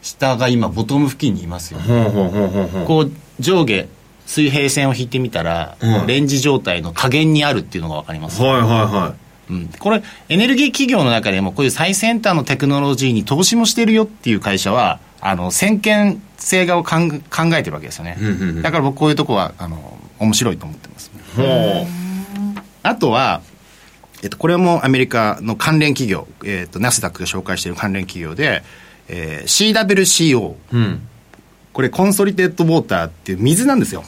[0.02, 3.88] 下が今ボトム付近にいますよ、ね、こう上下
[4.26, 9.14] 水平線を引いてみたら、うん、レンジ状態の加減にあるっていうのが分かります、はいはいは
[9.48, 9.52] い。
[9.52, 16.98] うん、これエネルギー企業の中でもこういう最先端のテクノロジーに投資もしてるよっていう会社はあの先見性がを考
[17.54, 21.88] えてるわけですよね、うんうんうん、だから僕こういうとこはあの面白いと思ってます、ね、
[22.82, 23.40] あとは
[24.22, 28.62] えっと、これもアメリカの関連企業、えっと、ナスダックが紹介している関連企業で、
[29.08, 31.08] えー、CWCO、うん、
[31.76, 34.02] これコンソリテッドウォーターっていう水なんですよ。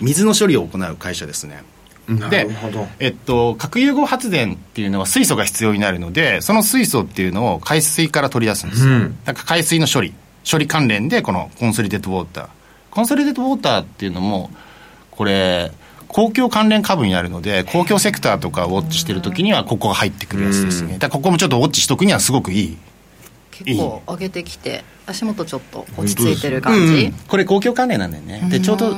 [0.00, 1.62] 水の処理を行う会社ですね。
[2.30, 2.48] で、
[2.98, 8.86] えっと、核融合発電っていうのは水素が必要になるのでその水素っていうのを海水から取り出すんです。
[8.86, 10.14] よ、うん、だから海水の処理。
[10.50, 12.48] 処理関連でこのコンソリテッドウォーター。
[12.90, 14.48] コンソリテッドウォーターっていうのも
[15.10, 15.70] これ
[16.06, 22.78] 公共関連株になるので公共セクターとかをウォッチしてる時にはここが入ってくるやつですね、だからここもちょっとウォッチしとくにはすごくいい
[23.64, 28.48] 結構上げてきて足元ちょっと落ち着いてる感じ、うん、これ公共関連なんだよね。
[28.50, 28.96] でちょうど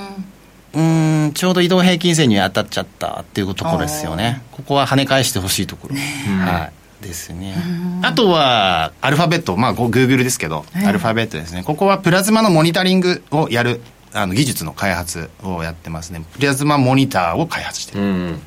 [0.73, 4.43] うんちょうど移動平均線に当たっちゃったっていうところですよね。
[4.53, 6.71] ここは跳ね返してほしいところ、は
[7.01, 7.05] い。
[7.05, 7.55] ですね。
[8.03, 9.57] あとはアルファベット。
[9.57, 11.63] まあグーグルですけど、アルファベットですね。
[11.65, 13.81] ここはプラズマのモニタリングをやる
[14.13, 16.23] あの技術の開発をやってますね。
[16.33, 18.41] プラズマモニターを開発してる、うん、うん、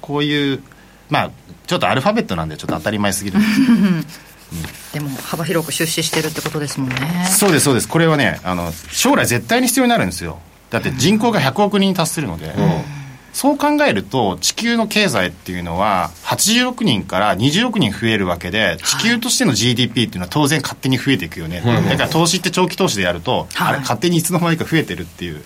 [0.00, 0.62] こういう
[1.08, 1.30] まあ
[1.66, 3.44] ちょっとアルファベットなんでちょっと当たり前すぎるで
[5.00, 6.96] も幅広く出資してるってことですもんね。
[7.30, 7.88] そうですそうです。
[7.88, 10.40] これはねあの将来絶対に必要になるんですよ。
[10.70, 12.54] だって人口が100億人に達するので、うん、
[13.32, 25.42] そう考えると地球の経済っていうのは80億人から20億人増えるわけで地球としての GDP っていうのは当然勝手に増えていくよね、はい、だから投資って長期投資でやると、はい、あれ勝手にいつの間にか増えてるっていう。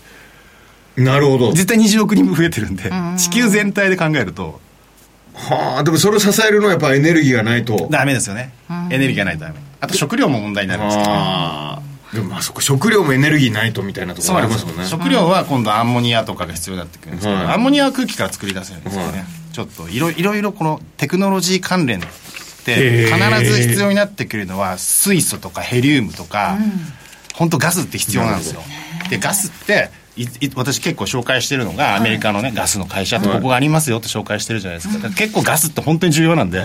[0.97, 1.53] なるほど。
[1.53, 2.93] 絶対20億人も増えてるんで。
[3.17, 4.61] 地球全体で考えると
[5.35, 7.88] はあでもそれを支えるのはやっぱエネルギーがないと。
[7.90, 8.53] ダメですよね。
[8.90, 9.57] エネルギーがないとダメ。
[9.81, 11.11] あと食料も問題になるんですけど、
[12.14, 14.85] でもまあそこ食料もエネルギーないとみたいなところありますもんね。
[14.87, 22.03] 食料は今度アンモニアとかが必要になってくるんですけど、はい、アンモニアは空気から作り出せるんですよね、はい、ちょっといろいろいろこのテクノロジー関連っ
[22.64, 26.73] て必ず必要になってくるのは水素とかヘリウムとか、うん、
[27.35, 28.62] 本当ガスって必要なんですよ
[29.11, 29.90] でガスって
[30.55, 36.62] 私結構紹介してるのがアメリカのね、ガスの会社ってここがありますよって紹介してるじゃないですか,、結構ガスって本当に重要なんで、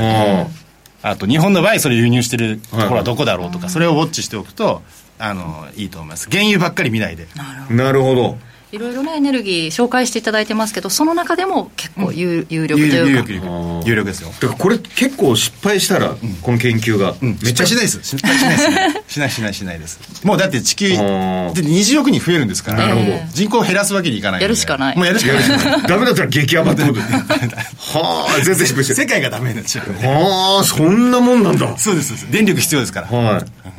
[1.01, 4.81] あと日本の場合それ輸入してるところはどこだろうとか、それをウォッチしておくと
[5.17, 6.29] あのいいと思います。
[6.29, 7.27] 原油ばっかり見ないで。
[7.69, 8.37] なるほど
[8.71, 13.81] いろいろねエネルギー紹介していただいてますけどその中でも結構有,、有力というか。
[13.85, 14.29] 有力ですよ。
[14.29, 18.03] だからこれ結構失敗したら、この研究が、めっちゃしないです。
[18.03, 18.69] 失敗しないです。
[18.69, 20.25] ねしないしないしないです。
[20.25, 23.17] もうだって地球で20億人増えるんですからなるほど。
[23.31, 24.97] 人口を減らすわけにいかないやるしかない。
[24.97, 25.81] もうやるしかない。
[25.83, 26.99] ダメだったら激ヤバってこと。
[27.01, 31.75] はあ全然失敗して世界がダメになっちゃうはあそんなもんなんだ。
[31.77, 33.07] そうです電力必要ですから。
[33.07, 33.78] はい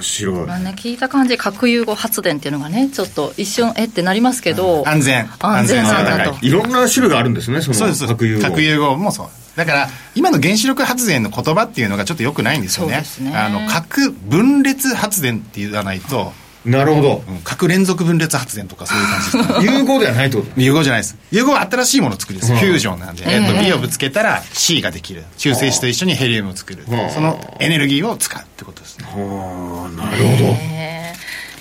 [0.00, 5.28] 面白い、まあね、聞いた感じ核融合発電っていうのがねちょっと一瞬えってなりますけど、安全。
[5.38, 6.46] 安全性が高い。
[6.46, 8.42] いろんな種類があるんですねその核融合。
[8.42, 9.28] 核融合もそう。
[9.56, 13.02] だから今の原子力発電の言葉っていうのがちょっとよくないんですよね。
[13.20, 13.36] ね。
[13.36, 16.32] あの核分裂発電って言わないと
[16.64, 20.60] なるほど、うん、核連続分裂発電とかそういう感じです、 融合ではないってこと？
[20.60, 21.16] 融合じゃないです。
[21.30, 25.24] 融合は新しいものを作るんです、うん、フュージョンなんで、えー、B をぶつけたら C ができる。
[25.38, 26.84] 中性子と一緒にヘリウムを作る。
[27.14, 29.06] そのエネルギーを使うってことですね。
[29.06, 30.56] なるほど、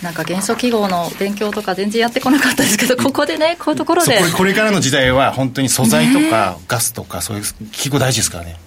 [0.02, 4.20] なんか元素記号の勉強とか全然やってこなかったですけどここでねこういうところで。
[4.36, 8.58] これからの時代は本当に素材とかガスとかそういう記号大事ですからね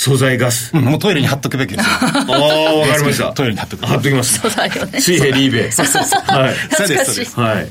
[0.00, 1.90] 素材ガス、うん、もうトイレに貼っとくべきですよ。
[1.98, 3.32] ああわかりました。
[3.32, 3.84] トイレに貼っとく。
[3.84, 4.38] 貼っときます。
[4.38, 5.00] 素材をね。
[5.00, 6.20] 水平リーベそうそうそう。
[6.22, 6.54] はい。
[6.70, 7.68] そうですそうですはい。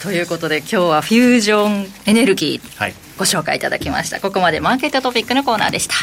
[0.00, 4.20] ということで今日はフュージョンエネルギー、はい、ご紹介いただきました。
[4.20, 5.96] ここまでマーケットトピックのコーナーでした。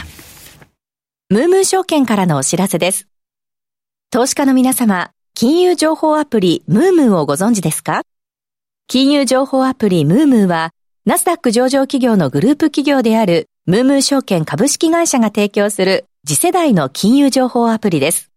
[1.30, 3.08] ムームー証券からのお知らせです。
[4.12, 8.02] 投資家の皆様金融情報アプリムームーをご存知ですか？
[8.88, 10.72] 金融情報アプリムームーは
[11.06, 18.32] ナスダック上場企業のグループ企業であるムームー証券株式会社が提供する次世代の金融情報アプリです。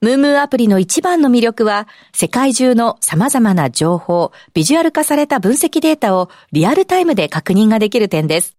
[0.00, 8.56] ムームーアプリの一番の魅力は、世界中の様々な情報、ビジュアル化された分析データをリアルタイムで確認ができる点です。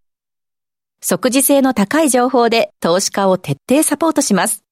[1.02, 4.64] 即時性の高い情報で投資家を徹底サポートします。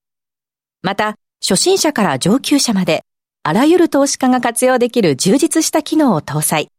[0.83, 3.03] また、初心者から上級者まで、
[3.41, 6.69] あらゆる投資家が活用できる充実した機能を搭載。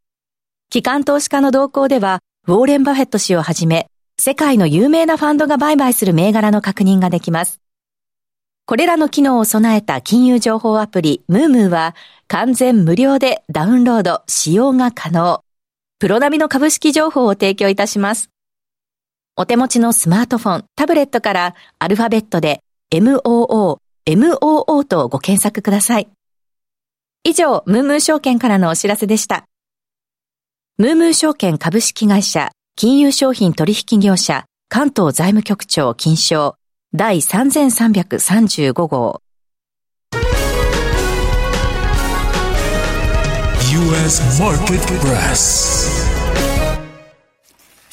[0.71, 7.61] 機関投資家の動向では、ウォーレン・バフェット氏をはじめ、世界の有名なファンドが売買する銘柄の確認ができます。
[8.67, 11.95] これらの機能を備えた金融情報アプリムームーは
[12.29, 15.45] 完全無料でダウンロード、使用が可能。
[15.99, 18.31] プロ並みの株式情報を提供いたします。
[19.37, 26.09] お手持ちのスマートフォン、タブレットからアルファベットで MOO、MOO とご検索ください。
[27.25, 29.45] 以上、ムームー証券からのお知らせでした。
[30.79, 36.57] ムームー証券株式会社金融商品取引業者関東財務局長金賞
[36.93, 39.21] 第3335号。
[43.71, 46.04] US Market Press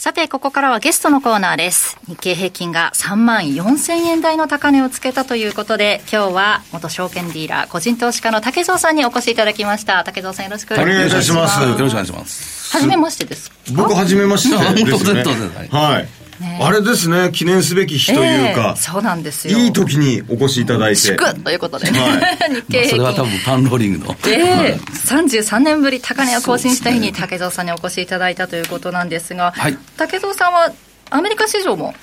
[0.01, 1.99] さて、ここからはゲストのコーナーです。
[2.07, 10.03] 日経平均が3万4000円台の高値をつけたということで、今日は元証券ディーラー、個人投資家の竹蔵さんにお越しいただきました。
[10.03, 11.61] 竹蔵さんよろしくお願いします。
[11.61, 12.75] よろしくお願いします。
[12.75, 15.69] はじめましてです僕はじめましてですね。
[15.69, 16.20] はい。
[16.41, 19.57] ね、あれですね記念すべき日というか、えー、そうなんですよ。
[19.57, 20.99] いい時にお越しいただいて。
[20.99, 24.15] 祝ということで、はい、 日経平均、まあ、それは多分パンローリングの。
[24.27, 30.71] ええー、33年ぶり高値を更新した日に竹蔵さんにお越しいただいたということなんですが、はい、竹蔵さんは
[31.11, 31.93] アメリカ市場も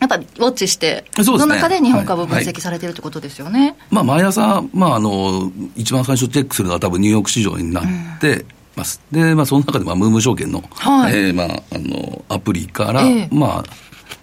[0.00, 3.60] やっぱりウォッチして、そ、ね、の中で日本株分析されてるってことですよね。
[3.60, 3.68] はい。
[3.68, 7.84] はい、まあ、毎朝、まあ、あの、一番最初チェックするのは多分ニューヨーク市場になっ
[8.20, 8.44] て、
[8.76, 9.00] ます。
[9.10, 13.64] で、まあ、その中で、まあ、ムーム証券の、はい、えー、まあ、あの、アプリから、えー、まあ、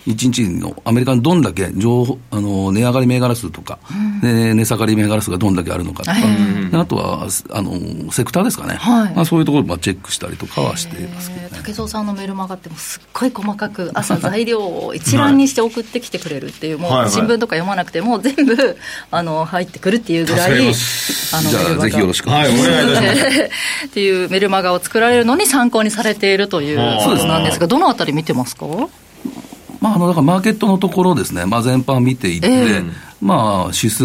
[0.07, 3.77] 1日のアメリカにどんだけ情あの値上がり銘柄数とか、
[4.23, 18.77] うん、値下がり銘柄数がどんだけあるのかとか、うん、あとはあのセクターですかね、はい、まあ、そういうところをチェックしたりとかはしていますけど、ね、竹蔵さんのメルマガってすっごい細かく 朝材料を一覧にして送ってきてくれるっていう、もう新聞とか読まなくても全部
[19.11, 28.65] あの入ってくるっていうぐらいあのじゃあぜひよろしくお願いします、 っていうメルマガを作られるのに参考にされているということなんですがどのあたり見てますか？
[29.81, 32.91] まあ、あのだからマーケットのところですね、まあ、全般見ていって、えー、
[33.21, 34.03] まあ、指数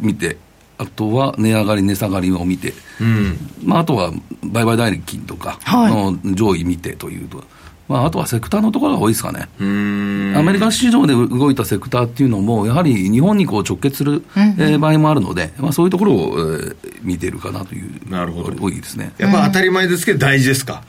[0.00, 0.38] 見て、
[0.78, 7.38] あとは値上がり、値下がりを見て、うん、まあ、あとは売買代金とかの上位見てというと。
[7.38, 7.46] はい
[7.86, 9.46] まあ、あとはセクターのところが多いですかね。
[9.58, 14.22] アメリカ市場で動いたセクターっていうのも、やはり日本にこう直結する、うん、
[14.58, 18.54] えー、場合もあるので、まあ、そういうところを、えー、見ているかなという、なるほど。
[18.58, 19.12] 多いですね。
[19.18, 20.82] やっぱ当たり前ですけど、大事ですか？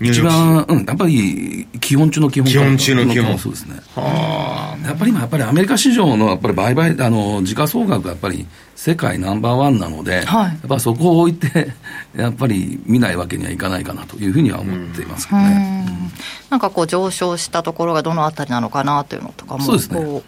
[0.00, 3.38] 一番、うん、やっぱり基本中の基本基本中の基本。
[3.38, 3.80] そうですね。
[3.96, 11.72] やっぱり今やっぱりアメリカ市場のやっぱり売買あの時価総額がやっぱり世界ナンバーワンなので、はい、やっぱそこを置いて
[12.16, 16.12] やっぱり見ないわけにはいかないかなというふうには思っていますけどね、うん、
[16.50, 20.22] なんかこう上昇したところがどのあたりなのかなというのとかもそうですね。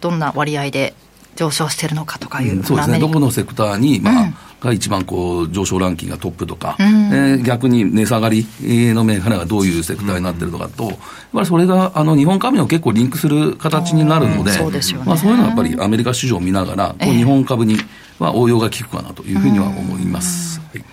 [0.00, 0.94] どんな割合で
[1.38, 2.98] 上昇してるのかとかいう、うん、そうですね。
[2.98, 4.34] どこのセクターにまあ、うん。
[4.60, 10.96] が一番こう上昇ランキングがトップとか、うん、えー、逆に値下がりの銘柄がどういうセクターになってるとかと、やっ
[11.32, 15.06] ぱりそれがあの日本株にも結構リンクする形になるので、そうですよね。
[15.06, 17.76] まあ、そういうのはやっぱりアメリカ市場を見ながら、こう日本株に
[18.18, 20.60] は応用が効くかなというふうには思います。
[20.72, 20.84] はい。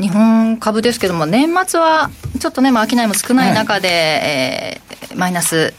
[0.00, 5.74] 日本株ですけども、年末はちょっとね、まあ、商いも少ない中で、はい、えー、マイナス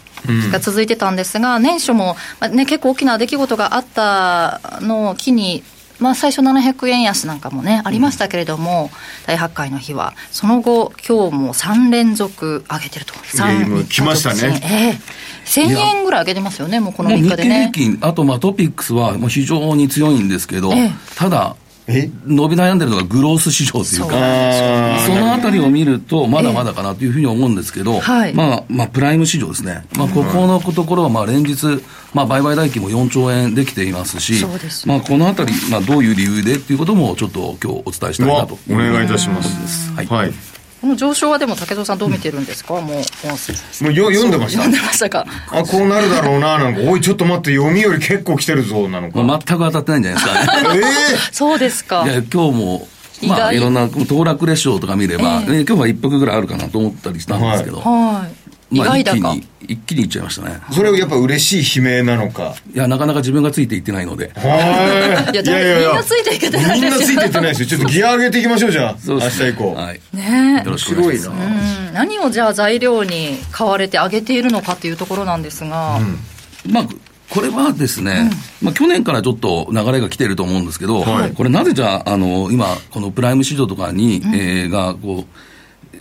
[0.52, 5.64] が続いてたんですが、うん、年初も、まあね、結構大きな出来事があったのを機に、
[6.00, 8.92] まあ、最初700円安なんかもね、ありましたけれども、
[9.26, 13.14] 大発会の日は、その後、今日も3連続上げてると。
[13.14, 14.62] 3来ましたね。
[14.64, 17.68] ええー、1000円ぐらい上げてますよね、もうこの3日でね。
[17.68, 21.56] 日経平均、あとまあトピックスはもう非常に強いんですけど、えただ、
[21.88, 29.86] 伸び悩んでるのがグロース市場というか、そのあたりを見ると、まだまだかなというふうに思うんですけど、はい、まあ、まあ、プライム市場ですね。
[29.96, 31.84] まあ、ここのところは、まあ、連日、
[32.14, 34.44] まあ、売買代金も4兆円できていますし、
[34.88, 38.58] まあ、このあたり、まあ、どういう理由でっていうことも、ちょっと今日お伝えしたいなと。
[38.70, 39.92] お願いいたします。
[39.94, 40.06] はい。
[40.08, 40.55] はい
[40.86, 44.62] この上昇はでも武藤さんどう見てるんですか、うん、もうもうよ読んでました。
[44.62, 45.26] 読んでましたか？
[45.52, 49.18] あこうなるだろうななんかおいちょっと待って読みより結構来てるぞなのか。
[49.20, 50.78] 全く当たってないんじゃないですかね。
[50.78, 50.84] ええ。
[50.84, 50.86] ー、
[51.34, 52.04] そうですか。
[52.06, 52.88] いや今日も
[53.24, 58.45] まあ、いろんな騰落レシオとか見れば、えー、今日は一服ぐらいあるかなと思ったりしたんですけど、はい、
[58.76, 60.60] 意外だか、一気にいっちゃいましたね。
[60.72, 62.56] それはやっぱ嬉しい悲鳴なのか。
[62.74, 64.32] いや、なかなか自分がついていってないので。
[64.36, 65.34] はい。
[65.34, 67.68] いや、いやいやみんなついていけてないみんなついていってないですよ。
[67.68, 68.96] ちょっとギア上げていきましょう、じゃあ。
[69.00, 69.74] そう明日以降。
[69.74, 70.00] はい。
[70.14, 71.94] ねよろしくお願いします。
[71.94, 75.98] 何をじゃあ材料に買われて上げているのかっていうところなんですが。
[75.98, 76.88] うん、まあ、
[77.30, 78.30] これはですね、
[78.62, 85.55] うん、まあ、去年からちょっと流れが来てると思うんですけど、はい、これなぜじゃあ、あの、今、このプライム市場とかに、うん、えー、が、こう、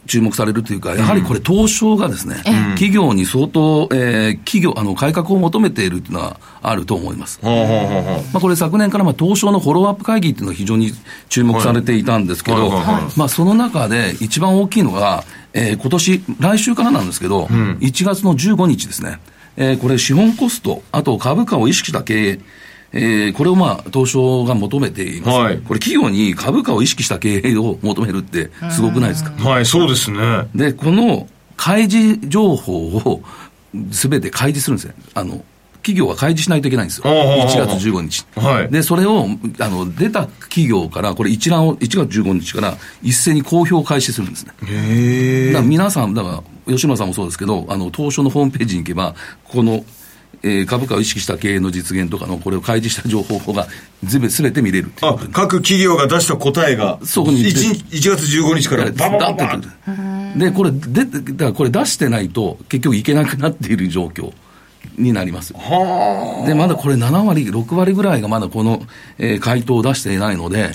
[0.07, 2.43] 注目されるというか、やはりこれ、東証がですね、うん、
[2.75, 7.41] 企業に相当、えー、企業、あの、改革を求めているというのはあると思います。
[7.43, 7.51] ま
[8.35, 10.93] あ、これ昨年からまあ東証のフォローアップ会議っていうのは非常に
[11.29, 12.71] 注目されていたんですけど、
[13.17, 19.21] まあ、その中で一番大きいのが、えー、今年、来週からなんですけど、うん、1月の15日ですね、
[19.57, 22.41] えー、これ資本コスト、あと株価を意識した経営、
[22.97, 29.33] えー、これをまあ、東証が求めています、はい、これ、企業に株価を意識した経営を求めるって、すごくないですか？
[29.43, 30.49] はい、そうですね。
[30.55, 33.21] で、この開示情報を
[33.91, 34.95] すべて開示するんですね。
[35.15, 35.45] あの
[35.79, 38.25] 企業は開示しないといけないんですよ、1月15日。
[38.37, 39.27] はい、で、それを
[39.59, 44.53] あの出た企業から、これ一覧を1月15日から一斉に公表開始するんですね。
[44.67, 49.15] へだから皆さん、だから吉村さんもそうですけど、あの東証のホームページに行けば、
[49.45, 49.85] この
[50.45, 53.67] えー、株価を意識した経営の実現とかの、これを開示した情報が
[54.05, 59.61] 全部すべて見れるあ各企業が出した答えが、そこに 1, 1月15日からバババ
[60.37, 64.33] で、これで、だからこれ出してないと、結局いけなくなっている状況。
[64.99, 65.55] になります。
[66.47, 68.83] で、まだこれ7割、6割ぐらいがまだこの、
[69.19, 70.73] えー、回答を出していないので、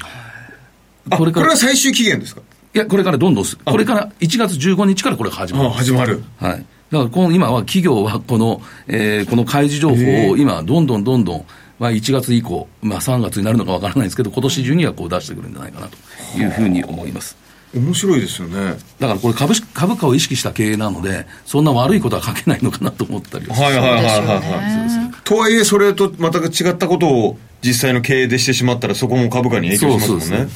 [1.11, 1.45] これから。
[1.45, 2.41] これは最終期限ですか？
[2.73, 5.69] いや、これからどんどんこれから1月15日からこれが始まる。
[5.69, 6.23] 始まる。
[6.39, 6.65] はい。
[6.91, 11.45] だからこの今は企業はこの、えー、この開示情報を今、どんどんどんどん、
[11.77, 15.97] まあ、1月以降、まあ、3月になるのかわからないんですけど、今年中にはこう出してくるんじゃないかなと
[16.37, 17.37] いうふうに思います。
[17.75, 18.77] 面白いですよね。
[18.99, 25.23] だからこれ株株価を意識した経営なので、そんな悪いことは書けないのかなと思ったりははいはいはいはいはい。
[25.23, 30.47] とはいえ、それとまた違ったことを実際の経営でしてしまったら、そこも株価に影響しますもんね。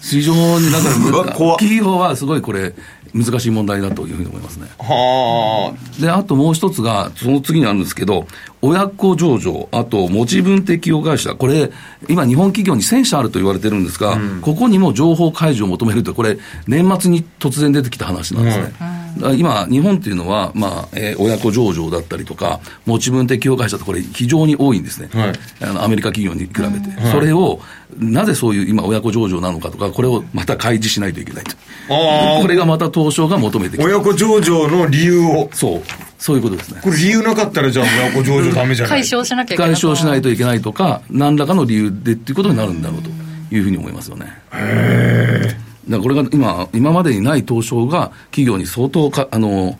[0.00, 2.72] 非常にだから企業はすごいこれ
[3.14, 4.68] 難しい問題だというふうに思いますね。
[4.78, 6.00] はあ。
[6.00, 8.26] で、あともう一つが、その次にあるんですけど、
[8.60, 11.70] 親子上場、あと持ち分適用会社、これ、
[12.08, 18.72] 今、日本企業に1000社あると言われてるんですが、うん、ここにも情報開示を求めると、これ、年末に突然出てきた話なんですね。
[19.20, 27.04] うん、今、日本っていうのは、まあえー、親子上場だったりとか、持ち分適用会社って、これ、非常に多いんですね、はい、あのアメリカ企業に比べて。
[27.04, 27.60] うん、それを
[27.96, 31.56] なぜそういう今、親子上場なのかとか、これをまた開示しないといけないと。
[31.88, 33.86] これがまた東証が求めてきた。
[33.86, 35.48] 親子上場の理由を。
[35.52, 35.82] そう。
[36.18, 36.80] そういうことですね。
[36.82, 39.72] これ理由なかったら、じゃあ親子上場ダメじゃない解消しなきゃいけない。
[39.72, 43.10] 解消しないといけないとか、何らかの理由でっていうことになるんだろうと
[43.54, 44.26] いうふうに思いますよね。
[44.52, 45.56] へ
[45.88, 49.78] だこれが今、今までにない東証が企業に相当か、あの、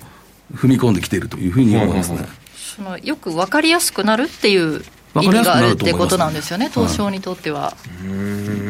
[0.55, 2.21] 踏み込んできているというふうに思いますね。
[2.55, 4.83] そのよく分かりやすくなるっていう
[5.17, 7.75] 意味があるってことなんですよね、東証にとっては。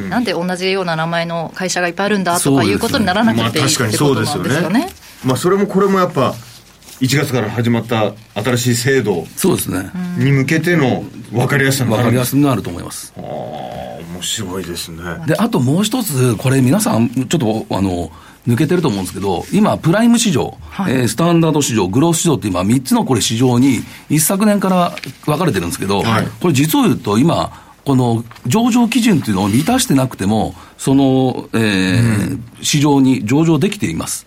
[0.09, 4.89] なんで同じような名前の会社がいっぱいあるんだとかいうことにならなくていい、ってことなんですよね。
[5.25, 6.35] まあ、それもこれもやっぱ
[7.01, 9.91] 1月から始まった新しい制度そうですね。
[10.19, 13.13] に向けての分かりやすさ分かりやすさがあると思います。
[13.17, 15.03] ああ面白いですね。
[15.27, 18.11] であともう一つこれ皆さんちょっとあの
[18.49, 24.95] 抜けてると思うんですけど、今、プライム市場、はい、えー、スタンダード市場、グロース市場って今、3つのこれ市場に、一昨年から
[25.27, 27.53] 分かれてるんですけど、はい、これ実を言うと、今、
[27.85, 34.27] この上場基準っていうのを満たしてなくても、その、えー、うん、市場に上場できています。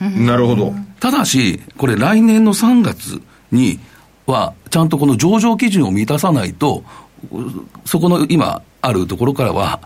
[0.00, 0.74] なるほど。
[1.00, 3.20] ただし、これ来年の3月
[3.50, 3.80] に
[4.26, 6.84] は、ちゃんとこの上場基準を満たさないと、
[7.84, 9.80] そこの今あるところからは、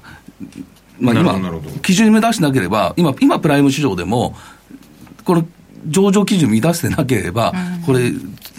[0.98, 1.38] まあ、今、
[1.82, 4.34] 基準に出してなければ、今、今プライム市場でも、
[5.24, 5.46] この
[5.86, 7.54] 上場基準満たしてなければ、
[7.86, 8.12] これ、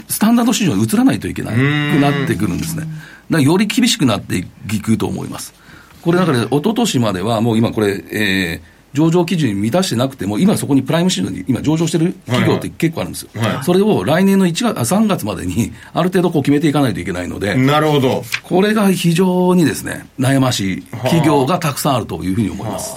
[0.08, 1.60] スタンダード市場に移らないといけないく
[2.00, 2.84] なってくるんですね。
[2.84, 2.94] だか
[3.30, 5.54] らより厳しくなっていくと思います。
[6.02, 13.30] これだから、一昨年まではもう今これ、えー、上場基準に満たしてなくても、今そこにプライム市場に今上場してる企業って結構あるんですよ。
[13.36, 18.24] はいはい、それを来年の1月、3月までにある程度こう決めていかないといけないので、なるほど。
[18.44, 22.96] これが非常にですね、悩ましい企業がたくさんあるというふうに思います。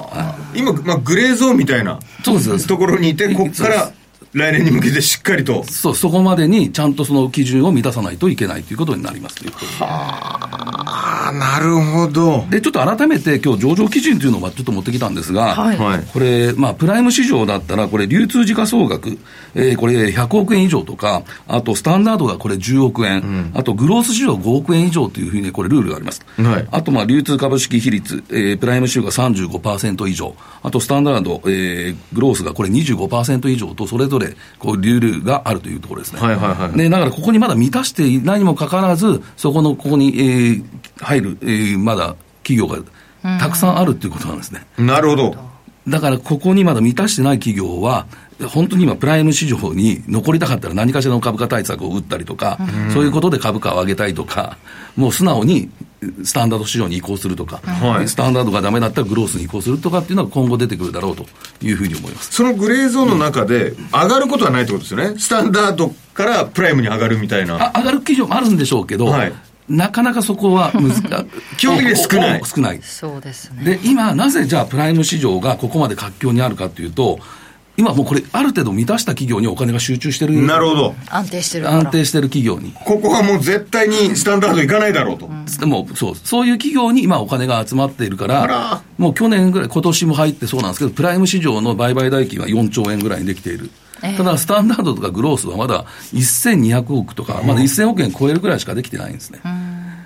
[0.55, 3.93] 今、まあ、グレーゾーンみたいなところにいて、ここから
[4.35, 5.62] 来年に向けてしっかりと。
[5.64, 12.45] そう、そこまでにちゃんとその基準を満たさないといけないということになりますということはあ、なるほど。
[12.51, 19.18] で、ちょっと改めて今日上場基準というのをちょっと持ってきたんですが、はい、これ、まあ、プライム市場だったら、これ流通時価総額、
[19.55, 26.26] えー、これ100億円以上とか、あとスタンダードがこれ10億円、うん、あとグロース市場5億円以上というふうにこれルールがあります。
[26.37, 36.20] はい、あと、まあ、流通株式比率、えー、プライム市場が35%以上、あとスタンダード、えー、グロースがこれ25%以上と、それぞれで、こう、ルールがあるというところですね。
[36.20, 36.79] はいはいはい。
[36.79, 40.64] で、だからここにまだ満たしていないにもかかわらず、そこの、ここに、えー、
[40.99, 42.79] 入る、えー、まだ企業が
[43.39, 44.66] たくさんあるっていうことなんですね。
[44.79, 45.55] なるほど。
[45.87, 48.07] だからここにまだ満たしてない企業は、
[48.49, 54.59] 本当に今、プライム市場に残りたかったら何かしらの株価対策を打ったりとか、うん、そういうことで株価を上げたいとか、
[54.97, 55.70] もう素直に
[56.24, 61.24] スタンダード市場に移行するとか、はい、スタンダードがダメだったらグロースに移行するとかっていうのは今後出てくるだろうと
[61.62, 67.72] いうふうに思いますそのグレーゾーンの中で、上がることはないってことですよね、スタンダードからプライムに上がるみたいな。
[67.76, 69.32] 上がる企業もあるんでしょうけど、はい
[69.66, 71.03] なかなかそこは難しい。
[71.57, 72.43] 基本的に少ない。
[72.45, 72.80] 少ない。
[72.82, 73.64] そうですね。
[73.64, 77.18] で、今、なぜじゃあプライム市場がここまで活況にあるかというと、
[77.77, 80.41] 今もうこれ、ある程度満たした企業にお金が集中してる。
[80.43, 80.95] なるほど。
[81.09, 82.72] 安定してる安定してる企業に。
[82.85, 85.29] ここはもう絶対にスタンダードいかないだろうと。
[85.59, 93.70] でも、そう、そういう企業に今お金が集まっているから、もう去年ぐらい、今年も入ってそうなんですけど、プライム市場の売買代金は4兆円ぐらいにできている。
[94.16, 99.41] ただ、スタンダードとかグロースはまだ1200億とか、まだ1000億円超えるぐらいしかできてないんですね。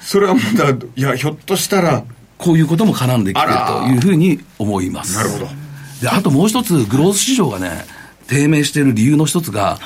[0.01, 2.05] それはまだ、いや、ひょっとしたら、
[2.39, 5.17] こういうことも絡んできてるというふうに思います。
[5.17, 5.68] なるほど。
[6.01, 7.85] で、あともう一つ、グロース市場がね、
[8.27, 9.79] 低迷している理由の一つが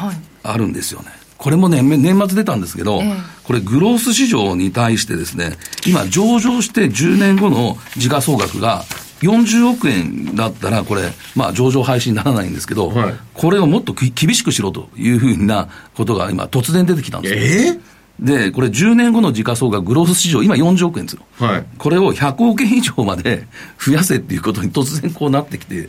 [0.42, 1.08] あるんですよね。
[1.08, 5.56] はい、これもね、年末出たんですけど、えー、これ、グロース市場に対してですね、
[5.86, 8.84] 今、上場して10年後の時価総額が
[9.20, 17.72] 40億円だったら、これ、まあ、上場廃止にならないんですけど、はい、これをもっと厳しくしろというふうなことが今、突然出てきたんですよ。
[17.74, 21.22] えーで、これ10年後の時価総額、グロース市場、今40億円ですよ。
[21.38, 21.64] はい。
[21.78, 23.46] これを100億円以上まで
[23.84, 25.88] 増やせっていうことに突然こうなってきて、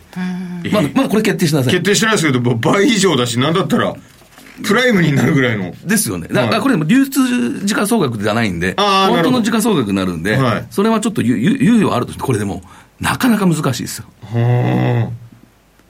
[0.72, 3.94] まだ、まだこれ決定してない決定してないですけど、倍以上だし、なんだったら、
[4.64, 5.74] プライムになるぐらいの。
[5.84, 6.28] ですよね。
[6.28, 12.62] だからこれ、流通時価総額じゃないんで、本当の時価総額になるんで、はい、それはちょっと猶予あるとして、これでも、
[13.00, 14.06] なかなか難しいですよ。
[14.32, 15.10] は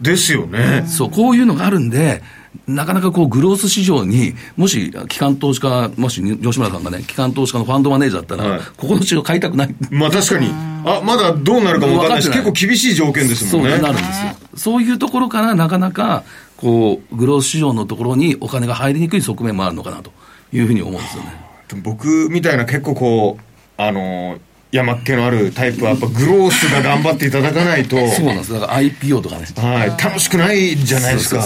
[0.02, 0.86] ですよね。
[0.88, 2.22] そう、こういうのがあるんで、
[2.68, 9.76] なかなかこうグロース市場に、もし機関投資家、もし吉村さんがね、機関投資家のファンドマネージャーだったら、はい、ここの市場買いたくない。
[9.90, 10.50] まあ確かに。
[10.86, 13.72] あ、まだどうなるかも分からないし、結構厳しい条件ですもんね。
[13.72, 14.36] そうなるんですよ。
[14.56, 16.24] そういうところからなかなか、
[16.58, 20.12] こう、グロース市場のところにお金が入りにくい側面もあるのかなと
[20.52, 21.44] いうふうに思うんですよね。
[21.82, 24.38] 僕みたいな結構こう、あの
[24.74, 31.44] 山っ気のあるタイプはやっぱグロースが頑張っていただかないとそうなんですだから IPO とかねはい楽しくないじゃないですか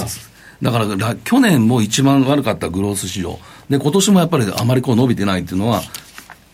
[0.62, 3.40] だから去年も一番悪かったグロース市場。
[3.70, 5.82] で今年もやっぱりあまりこう伸びてないっていうのは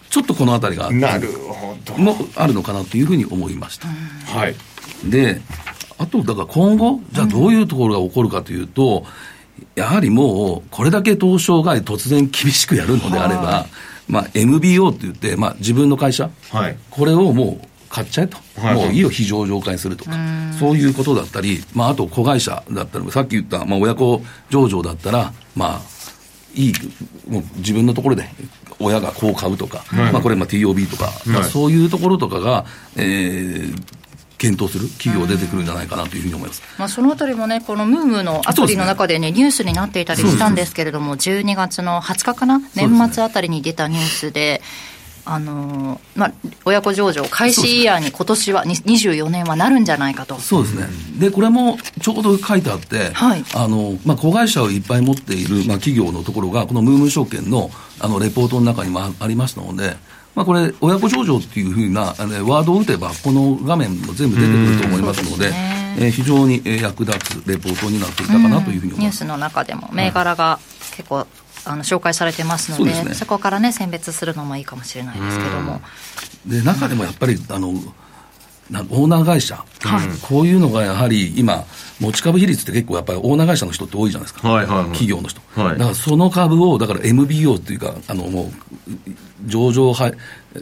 [0.10, 1.98] ちょっとこの辺りがなるほど。
[1.98, 4.56] もあるのかなというふうに思いました、はい。
[5.10, 5.42] で
[5.98, 9.06] あとだから今後じゃあどういうところが起こるかというと、
[9.76, 13.68] やはりもうこれだけ東証が突然厳しくやるのであれば、
[14.08, 20.12] まあ、MBO って言って、まあ、自分の会社、はい、これをもう買っちゃえと、はい、もういいよ、非常上化にするとか、
[20.58, 24.20] そういうことだったり、まあ、あと子会社だったら、さっき言った、まあ、親子
[24.50, 25.82] 上場だったら、まあ、
[26.56, 26.74] いい、
[27.30, 28.28] もう自分のところで
[28.80, 32.66] 親がこう買うとか、はい、まあ、これ、まあ、TOB とか、まあ、そういうところとかが、
[32.96, 33.84] えー、
[34.40, 44.64] 検討する企業出てくるんじゃないかなというふうに思います、まあ、そのあたりもね、このムームのアプリの中でね、ニュースになっていたりしたんですけれども、12月の20日かな、年末あたりに出たニュースで、
[45.26, 46.34] あのまあ、
[46.66, 50.36] 親子上場開始イヤーに今年は24年はなるんじゃないかと。
[50.36, 50.88] そうですね、
[51.20, 53.44] でこれもちょうど書いてあって、はい。
[53.54, 57.70] あのまあ、子会社をいっぱい持っている、まあ、企業のところが、このムーム証券の
[58.00, 59.96] あのレポートの中にもありますので、
[60.36, 65.54] まあ、これ、親子上場っていうふうなあのワードを打てば、この画面も全部出てくると思いますので、で
[66.06, 70.60] えー、非常に役立つレポートになっていたかなというふうに思います、ニュースの中でも、銘柄が
[70.96, 71.28] 結構、
[71.66, 75.82] あの紹介されてますのでそ、ね、そこからね、選別するのもいいかもしれないですけども。
[76.46, 81.66] で中でもやっぱりあのオーナー会社、はい、こういうのがやはり今、
[82.00, 88.52] 持ち株比率って結構やっぱりオーナー会社の人って多いじゃないですか、はいはいはい、企業の人、はい、だからその株を、だから MBO っていうか、あのもう
[89.46, 90.12] 上場は、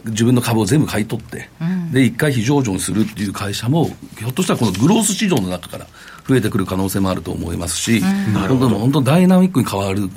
[0.06, 3.88] 自分の株を全部買い取って、うん、で一回非上場にするっていう会社も、
[4.18, 5.86] ひょっとしたらこのグロース市場の中から
[6.28, 10.08] 増えてくる可能性もあると思いますし、うん、本当本当ダイナミックに変わる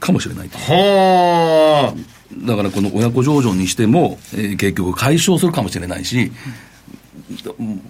[0.00, 0.58] かもしれないと。
[0.58, 1.94] は
[2.46, 6.32] だからこの親子上場にしても、えー、結局解消するかもしれないし、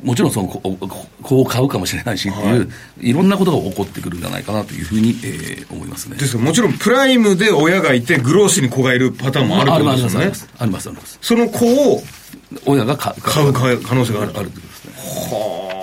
[0.02, 2.66] もちろんそのこう買うかもしれないしっていう、は
[3.00, 6.16] い、いろんなことが起こってくるんじゃないかなというふうに、えー、思いますね。
[6.16, 10.32] ですもちろんプライムで親がいてグロースに子がいるパターンもあると思うんですよね。
[10.58, 12.02] ありますありますその子を
[12.66, 13.12] 親が買
[13.46, 14.32] う買う可能性がある。
[14.36, 14.92] あるってことですね。
[14.94, 15.73] はあ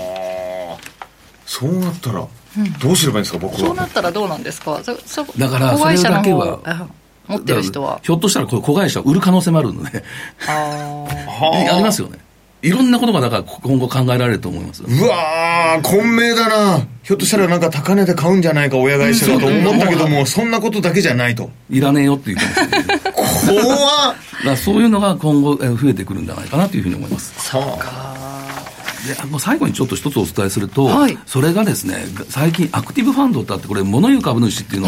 [1.53, 2.25] そうなったら
[2.81, 3.59] どうすればいいんですか、僕は。
[3.59, 4.79] そうなったらどうなんですか？
[5.37, 6.87] だからそれだけは
[7.27, 7.99] 持ってる人は？
[8.03, 10.01] ひょっとしたらこれ子会社売る可能性もあるので。
[10.47, 11.05] あ
[11.73, 12.19] ありますよね。
[12.61, 16.85] いろんなことがだから今後考えられると思いますうわー、混迷だな。
[17.01, 21.49] ひょっとしたらなんか高値で買うんじゃないか、親会社だと思ったけども、そんなことだけじゃないと。
[21.71, 22.99] いらねえよっていうかもしれない。
[24.45, 27.33] 怖 そういうのが今後増えてくるんじゃないかなというふうに思います。
[27.37, 28.13] そうか。
[29.07, 34.87] でもう最後にちょっと一つお伝えすると、はい、それがですね、最近、アクティブファンドってあって、これ、物言う株主っていうの、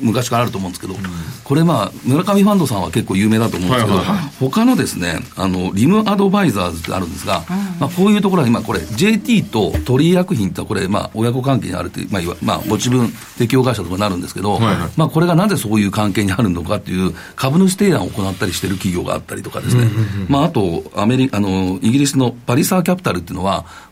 [0.00, 1.00] 昔からあると思うんですけど、ええ、
[1.44, 4.06] これ、まあ、村上ファンドさんは結構有名だと思うんですけど、はい。
[4.06, 23.45] はいはい、他のですね、あのリムアドバイザーズってあるんですが、うん、まあ、こういうところは今、これ、JT と鳥居薬品ってこれ、まあ、親子関係にあるという、まあ、まあ、持ち分適用会社とかになるんですけど、はいはい、まあ、これがなぜそういう関係にあるのかっていう、株主提案を行ったりしてる企業があったりとかですね、うんうんうん、まあ、あと、アメリカ、あの、イギリスのパリサーキャピタルっていうのは、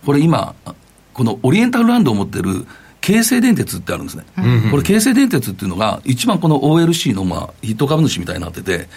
[0.05, 0.55] これ今、
[1.13, 2.67] このオリエンタルランドを持ってる
[3.05, 8.89] 京成電鉄ってあるんですね、うんうん、これ、京成電鉄っていうのが、一番この OLC のまあヒット株主みたいになってて、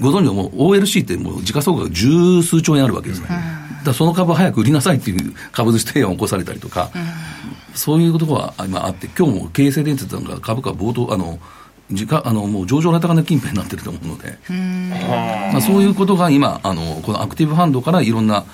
[0.00, 3.28] ご存知のもう OLC ってもう時価総額が十数兆円あるわけですね、
[3.78, 11.38] うん、だその株早く売りなさいっていう株主提案を起こされたりとか、うん、そういうことが今あって、今日も京成電鉄なんか株価冒頭、あの
[11.92, 14.38] 時価あのもう上場な高値近辺になってると思うので、
[15.52, 18.44] まあ、そういうことが今あの、このアクティブファンドからいろんな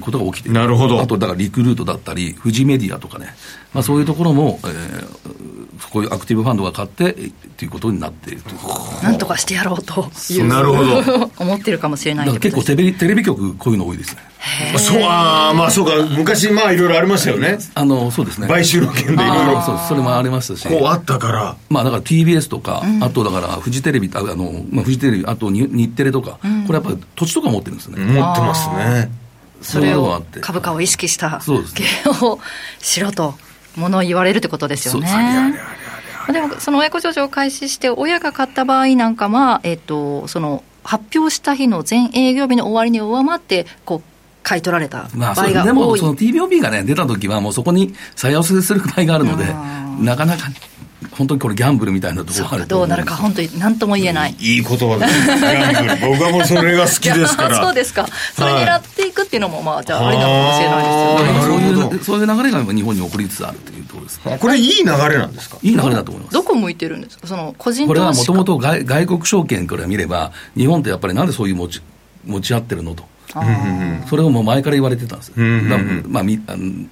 [0.00, 3.34] ことが起きてなるほどあとだからリクルートだったり、富士メディアとかね、
[3.72, 7.12] まあ、そういうところも、えー、こういうアクティブファンドが買って
[7.56, 8.50] ということになっていると
[9.02, 14.32] なんとかしてやろうというなるほど 思ってるかもしれない結構テレビテレビ局、こういうの多いですね。
[14.76, 17.58] そうあまあそうか、昔、まあいろいろありましたよね。
[17.74, 18.48] あのそうですね。
[18.48, 19.62] 買収の件でいろいろ。
[19.62, 20.68] そうそれもありましたし。
[20.68, 21.56] こうあったから。
[21.70, 27.98] まあだから TBS とか、うん、あとだからフジテレビ、あの、まあ、フジテレビ、あと日テレとか、うん、これやっぱり土地とか持ってるんですね。
[27.98, 29.21] 持ってますね。
[29.62, 31.40] それを株価を意識した
[31.74, 32.38] 経営を
[32.78, 33.34] しろと
[33.76, 35.54] ものを言われるってことですよね。
[36.30, 44.02] でもその親子上場を開始して親が買った場合なんかは、えっと、その発表した日の全営業日の終わりに上回ってこう
[44.42, 49.46] 買い取られた場合が多い、まあ、でもその TBOB がね出た時はもうそこに再寄せする場合があるので
[50.00, 50.48] なかなか
[51.10, 54.36] 本当にこれギャンブルみたいなところがあるどうなるか本当に何とも言えない。
[54.38, 56.12] いい言葉ですギャンブル。
[56.12, 57.56] 僕はもうそれが好きですから。
[57.62, 58.06] そうですか。
[58.34, 60.82] それ狙っていくっていうのもまあじゃあありなのかもしれない。
[60.82, 65.58] ですよねそういうそういう流れが日本に起こりつつあるというところですこれいい流れなんですか？
[65.62, 66.34] いい流れだと思います。
[66.34, 67.26] どこ向いてるんですか？
[67.26, 71.80] その個人これはもともと外国証券から見れば日本ってやっぱりなんでそういう持ち
[72.24, 73.04] 持ち合ってるのと
[74.08, 75.32] それをもう前から言われてたんです、
[76.06, 76.22] まあ、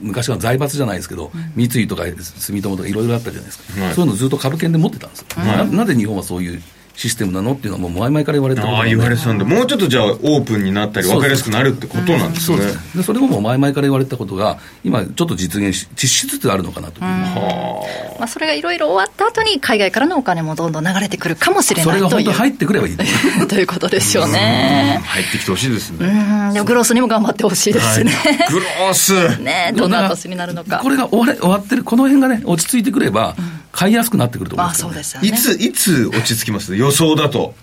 [0.01, 6.63] 昔は財閥じゃないですけど、三井とか住友とかいろいろあったじゃないですか、そういうのずっと株券で持ってたんですななぜ日本はそういう
[6.95, 7.53] システムなの？
[7.53, 12.57] っていうのはもう前々から言われてああ言われてたんでもうちょっとじゃあオープンになったり分かりやすくなるってことなんですね。
[12.59, 12.97] そうです。
[12.99, 17.01] でそれももう前々から言われたことが今ちょっと実現し実しつつあるのかなと。
[17.01, 22.97] まあ、それがいろいろ終わった後に海外からのお金もどんどん流れてくるかもしれないそれが本当入ってくればいい。
[23.49, 25.01] ということですよね。
[25.05, 26.07] 入ってきてほしいですね。
[26.07, 26.53] うん。
[26.55, 29.13] でもグロースにも頑張ってほしいですね、はい、グロース。
[29.41, 30.81] ねどんな年になるのか。
[30.83, 33.35] これが終わ終わってるこの辺がね落ち着いてくれば、
[33.73, 36.77] 買いやすくなってくると思います、ね、あそうですよねいついつ落ち着きます？
[36.77, 37.55] 予想だと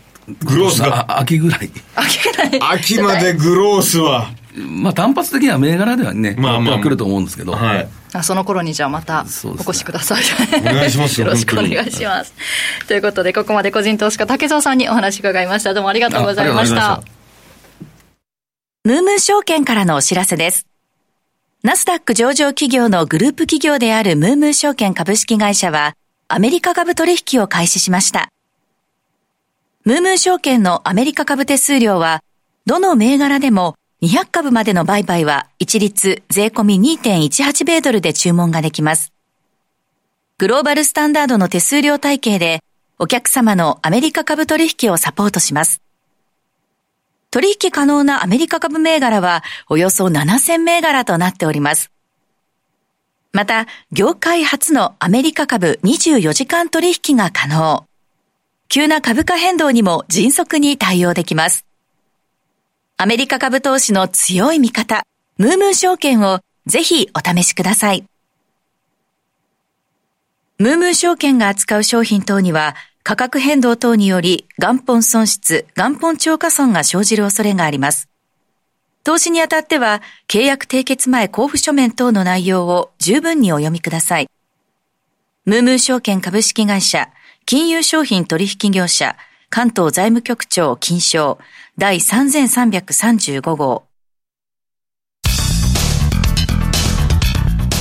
[0.44, 1.20] グロースが。
[1.20, 1.72] 秋ぐらい。
[1.96, 2.60] 秋ぐらい。
[2.74, 4.30] 秋までグロースは。
[4.58, 7.54] まあ単発的には銘柄ではね、まあまあ、来ると思うんですけど。
[7.54, 7.88] はい。
[8.12, 10.24] あその頃にじゃあまたお越しください。
[10.60, 11.28] お願いしますよ。
[11.28, 12.34] よろしくお願いします。
[12.88, 15.74] ということで、ここまで個人投資家竹蔵さんにお話伺いました。
[15.74, 17.02] どうもありがとうございました。
[18.84, 20.67] ムームー証券からのお知らせです。
[21.64, 25.96] ナスダック上場企業のグループ企業であるムームー証券株式会社は、
[26.28, 28.32] アメリカ株取引を開始しました。
[29.84, 32.24] ムームー証券のアメリカ株手数料は、
[32.68, 39.12] どの銘柄でも200株までの売買は一律税込み2.18米ドルで注文ができます。
[40.38, 42.60] グローバルスタンダードの手数料体系で
[43.00, 45.82] お客様のアメリカ株取引をサポートします。
[47.30, 51.92] 取引可能なアメリカ株銘柄はおよそ7000銘柄となっております。
[53.34, 57.86] また、業界初のアメリカ株24時間取引が可能。
[58.70, 61.66] 急な株価変動にも迅速に対応できます。
[62.98, 65.04] アメリカ株投資の強い味方、
[65.38, 68.06] ムームー証券をぜひお試しください。
[70.58, 72.76] ムームー証券が扱う商品等には
[73.08, 78.10] 価格変動等により元本損失、元本超過損が生じる恐れがあります。
[79.06, 84.28] 投資にあたっては契約締結前交付書面等の内容を十分にお読みください。
[85.46, 87.08] ムームー証券株式会社、
[87.46, 89.16] 金融商品取引業者、
[89.50, 91.40] 関東財務局長金賞
[91.78, 93.86] 第3335号。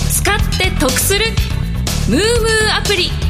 [0.09, 1.24] 使って得する
[2.09, 3.26] ムームーアプリ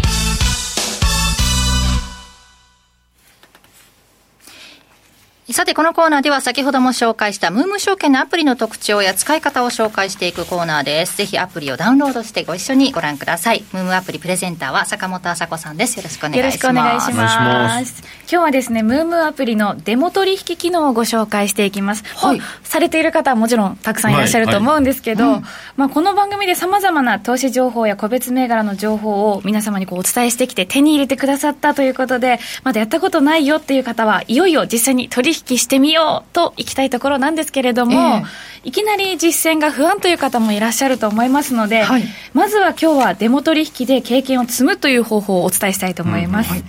[5.53, 11.16] さて、このコーナーでは先ほども紹介したムーム証券のアプリの特徴や使い方を紹介していくコーナーです。
[11.16, 13.62] ぜひアプリをダウンロードしてご一緒にご覧ください。
[13.72, 15.99] ムームアプリプレゼンターは坂本麻子さんです。
[15.99, 16.42] よろしくお願いします。
[16.42, 18.03] よろしくお願いします。
[18.03, 22.03] 今日はですね、ムームアプリのデモ取引機能をご紹介していきます。
[22.16, 22.40] はい。
[22.64, 38.24] されている方はもちろんたくさんいらっしゃると思うんですけど、はいはいうん、まあこの番組で様々な投資情報や個別銘柄の情報を皆様にこうお伝えしてきて手に入れてくださったということで、まだやったことないよっていう方はいよいよ実際に取引してみようといきたいところなんですけれども、えー、
[38.64, 46.49] いきなり実践が不安という方もいらっしゃると思いますので、はい、まずは今日はデモ取引で経験を積むという方法をお伝えしたいと思います。
[46.49, 46.64] うんはい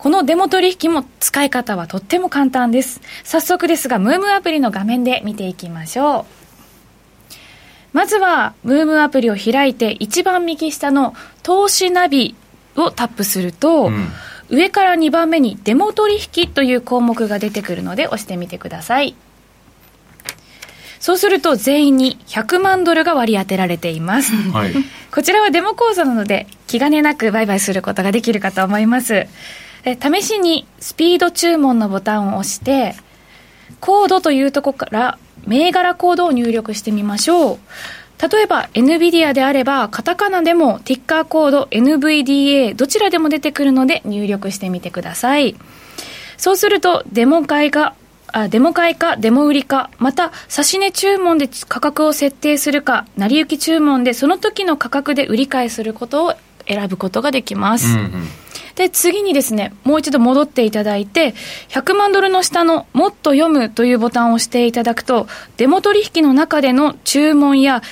[0.00, 3.02] このデモ取引も使い方はとっても簡単です。
[3.22, 6.24] 早速ですが、ムームアプリの画面で見ていきましょう。
[7.92, 12.34] まずは、ムームアプリを開いて、一番右下の投資ナビ
[12.76, 14.08] をタップすると、うん
[14.50, 19.14] 上から2番目にデモ取引という項目が出てくるので押してみてください。
[20.98, 24.34] そうすると全員に100万ドルが割り当てられています。
[24.52, 24.72] はい、
[25.10, 29.26] こちらはデモ講座なので気兼ねなく売買することができるかと思います。
[29.84, 32.96] 試しにスピード注文のボタンを押して、
[33.80, 37.58] コードというところから銘柄コードを入力してみましょう。
[38.20, 45.56] 例えば NVIDIA であれば、カタカナでもティッカーコード NVDA どちらでも出てくるので入力してみてください。
[46.36, 47.94] そうすると、デモ買いが
[48.32, 56.34] あデモ買いか、デモ売りか、また、指値注文で価格を設定するか、成り行き注文でその時の価格で売り買いすることを
[56.66, 57.86] 選ぶことができます。
[57.86, 58.28] うんうん
[58.76, 61.34] で、次にですね、もう一度戻っていただいて、
[61.68, 65.26] 100万ドルの下のもっと読むというボタンを押していただくと、
[65.58, 67.82] デモ取引の中での注文や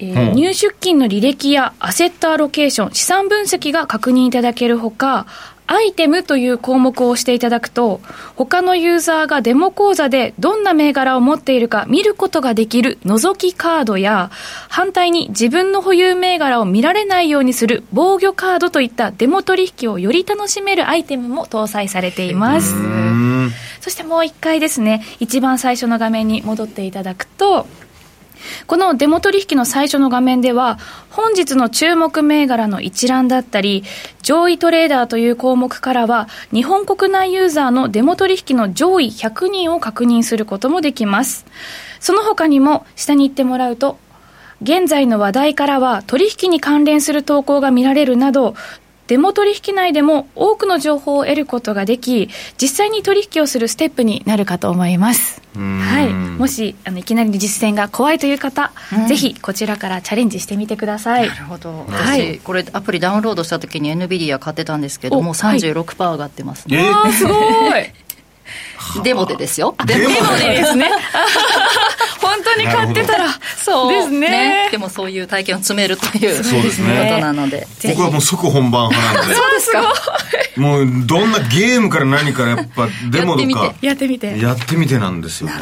[0.00, 5.26] えー、入出金の履歴やアセットアロケーション、資産分析が確認いただけるほか、
[5.72, 8.00] アイテムという項目を押していただくと、
[8.34, 14.30] 他のユーザーがデモ講座でどんな銘柄を持っているか見ることができる覗きカードや、
[14.68, 22.74] 反対に自分の保有銘柄を見られないようにする防御カードといったデモ取引をより楽しめるアイテムも搭載されています。
[23.80, 27.68] そしてもう一回ですね、一番最初の画面に戻っていただくと、
[28.66, 30.78] このデモ取引の最初の画面では、
[31.10, 33.84] 本日の注目銘柄の一覧だったり、
[34.22, 41.46] 上位トレーダーという項目からは、日本国内ユーザーのデモ取引の上位100人を確認することもできます。
[41.98, 43.98] その他にも、下に行ってもらうと、
[44.62, 48.54] 現在の話題からは取引に関連する投稿が見られるなど、
[49.10, 52.30] デモ取引内でも多くの情報を得ることができ、
[52.62, 55.42] 実際に取引をするステップになるかと思います。
[55.56, 58.70] はい、もしあのいきなりの実践が怖いという方、
[59.08, 61.28] ぜひこちらからチャレンジしてみてください。
[61.28, 61.86] なるほど。
[61.88, 66.78] はい、これアプリダウンロードした時に NVIDIA 買ってたんですけども、36%上がってますね。
[66.78, 67.92] えー、すごい。
[69.02, 69.74] デモでですよ。
[69.86, 70.90] デモでですね。
[72.20, 77.66] 本当に買ってたら、そうですねでもそういう体験を詰めるというそうですねことなので。
[77.88, 79.34] 僕はもう即本番派なんで。
[79.34, 79.94] そうですか。
[80.56, 83.74] もうどんなゲームから何からやっぱ デモとか。
[83.80, 84.38] やってみて。
[84.38, 85.54] やってみてなんですよね。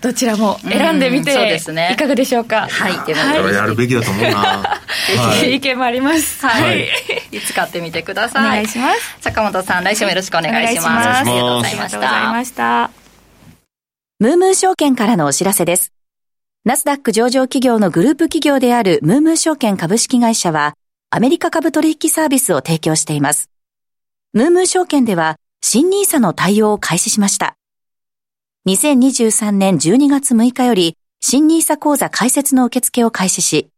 [0.00, 1.90] どちらも選んでみて、そうですね。
[1.92, 2.68] いかがでしょうか。
[2.70, 2.92] はい。
[3.06, 4.80] でも、やるべきだと思うな。
[5.44, 6.46] 意見もあります。
[6.46, 6.88] はい。
[7.32, 8.46] いつ買ってみてください。
[8.46, 9.16] お願いします。
[9.20, 10.86] 坂本さん、来週もよろしくお願いします。
[10.88, 12.32] ありがとうございました。
[12.32, 12.90] ました。
[14.20, 15.92] ムームー証券からのお知らせです。
[16.64, 20.74] ナスダック上場企業のグループ企業であるムームー証券株式会社は、
[21.10, 23.50] アメリカ株取引サービスを提供しています。
[24.32, 27.56] ムームー証券では、新ニーサの対応を開始しました。
[28.68, 33.70] 2023年12月6日より、新ニーサ講座開設の受付を開始し、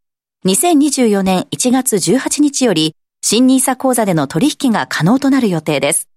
[0.45, 2.95] 2024年1月18日より、
[3.27, 6.11] 新ニーサ講座での取引が可能となる予定です。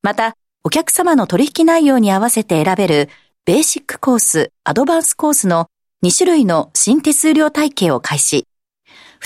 [0.00, 3.10] また、お客様の取引内容に合わせて選べる
[3.44, 5.66] ベーシックコース、アドバンスコースの
[6.02, 8.46] 2種類の新手数料体系を開始。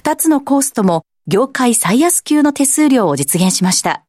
[0.03, 4.05] 2つのコースとも業界最安級の手数料を実現しました。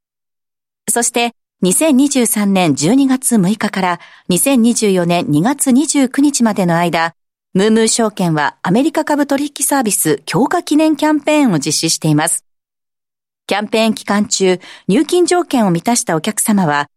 [0.89, 3.99] そして2023年12月6日から
[4.31, 7.13] 2024年2月29日までの間、
[7.53, 12.43] ムームー証券はアメリカ株取引サービス強化記念キャンペーンを実施しています。
[13.51, 16.87] キャンペーン期間中、入金条件を満たしたお客様は、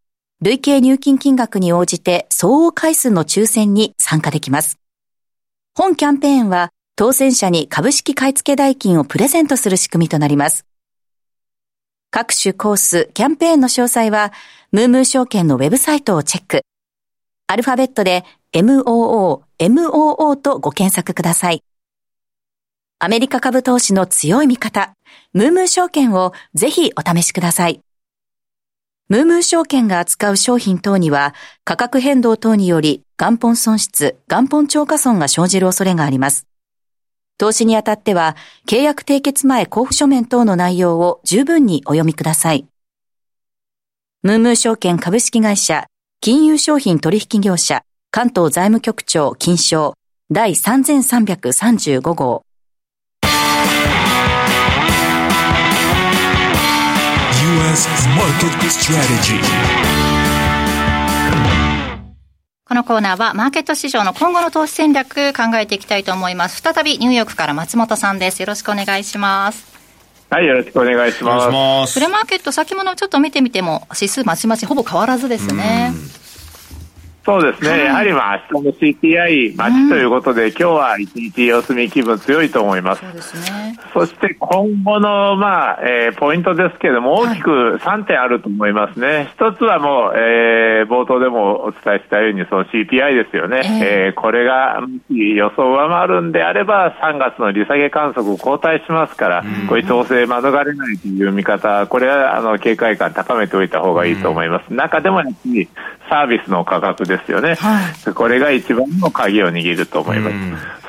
[0.40, 4.78] 累計入金金額に応じて相応回数の抽選に参加できます。
[5.74, 10.64] 本キャンペーンは、当選者に株式買付代金をプレゼントする仕組みとなります。
[12.12, 14.32] 各種コース、キャンペーンの詳細は、
[14.70, 16.60] ムームー証券のウェブサイトをチェック。
[17.48, 21.64] アルファベットで MOO、MOO とご検索ください。
[23.04, 24.94] アメリカ株投資の強い味方、
[25.34, 27.82] ムームー証券をぜひお試しください。
[29.10, 31.34] ムームー証券が扱う商品等には
[31.64, 36.46] 価格変動等により元本損失、元本超過損が生じる恐れがあります。
[37.36, 38.36] 投資にあたっては
[38.66, 42.66] 契約締結前交付書面等の内容を十分にお読みください。
[44.22, 45.84] ムームー証券株式会社
[46.22, 49.92] 金融商品取引業者関東財務局長金賞
[50.30, 52.46] 第3335号
[62.66, 66.60] このコーナーはマーケット市場の今後の投資戦略考えていきたいと思います。
[66.60, 68.40] 再びニューヨークから松本さんです。
[68.40, 69.66] よろしくお願いします。
[70.28, 71.94] はい、よろしくお願いします。
[71.94, 75.92] プレマーケット先物ちょっと見てみても指数まちまちほぼ変わらずですね。
[77.24, 83.00] そうですね、はい、やはりまあ明日の CPI 待ちということで、うん、今日は一日様子見気分強いと思います。
[83.00, 83.78] そうですね。
[83.94, 89.30] そして今後のまあ、えー、ポイントですけれども、大きく3点あると思いますね。
[89.36, 93.62] 一、はい、つはもう、えー、冒頭でもお伝えしたように、その CPI ですよね。
[93.64, 104.66] えー、えー、これが予想を上回るんであれば、3月の利下げ観測後退しますから、うん、こういう調整免れないという見方、これはあの警戒感高めておいた方がいいと思います。
[104.70, 105.68] うん、中でもやっぱり
[106.08, 107.80] サービスの価格ですよね、は
[108.10, 110.36] い、これが一番の鍵を握ると思います。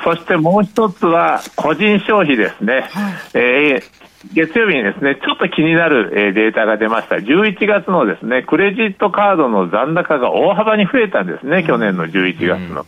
[0.03, 2.87] そしてもう一つは個人消費ですね。
[2.91, 7.17] はい、えー月曜日にですね、ちょっと気になる、えデータが出ました。
[7.17, 12.85] 11月のですね、クレジットカードの残高が大幅に増えたんですね、去年の11月の。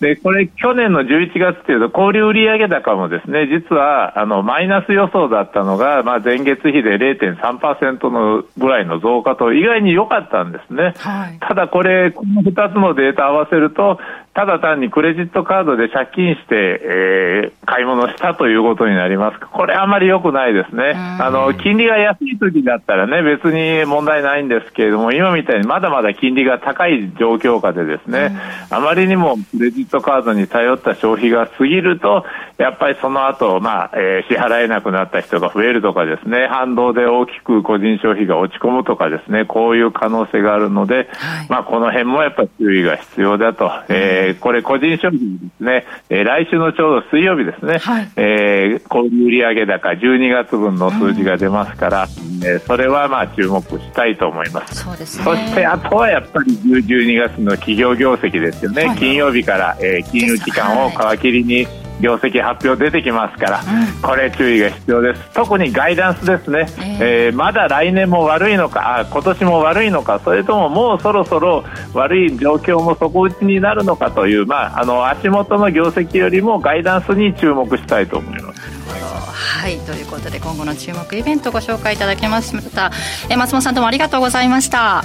[0.00, 10.94] で、これ、去年の11月っていうと、小売売上高もですね、実は、あの、マイナス予想だったのが、まあ、前月比で0.3%のぐらいの増加と、意外に良かったんですね。
[10.98, 14.00] はい、ただこれ、この2つのデータ合わせると、
[14.34, 20.92] ただ単にクレジットカードで借金して、えー、買い物したということになりますこれあまり良くないですね。
[20.94, 28.36] あの、金利が安い時だったらね、別に問題ないんですけれども、今みたいにまだまだ金利が高い状況下でですね、
[28.70, 32.24] あまりにもクレジットカードに頼った消費が過ぎると、
[32.58, 43.70] やっぱりその後、まあ、えー、支払えなくなった人が増えるとかですね、反動で大きく個人消費が落ち込むとかですね、こういう可能性があるので、はい、まあ、この辺もやっぱり注意が必要だと。
[43.88, 45.24] えーえー、これ個人消費で
[45.58, 54.84] すね、えー、来週のちょうど水曜日ですね、はい、えー、小売上高12月分の数字が出ますから、うん、えー、それはまあ注目したいと思います。
[54.84, 61.66] そうですね、そしてあとはやっぱり12月の企業業績ですよね、はい、金曜日から、えー、金融機関を皮切りに、
[62.00, 65.22] 業績発表出てきますから、うん、これ注意が必要です。
[65.32, 78.60] 特にガイダンスですね、えー、えー、まだ来年も悪いのかあ今年も悪いのかそれとももうそろそろ悪い状況も底打ちになるのかという、まあ、あの足元の業績よりもガイダンスに注目したいと思います。
[79.34, 79.78] はい。
[79.78, 82.90] ということで今後の注目イベントご紹介いただきました。
[83.30, 85.04] え松本さんどうもありがとうございました。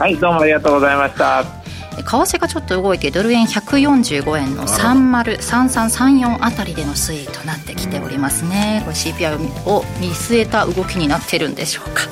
[0.00, 1.59] はいどうもありがとうございました
[2.02, 8.82] 為替がちょっと動いてドル円145円の303334あたりでの推移となってきておりますね。
[8.84, 12.02] これ CPI を見据えた動きになってるんでしょうか。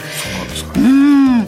[0.77, 1.47] うん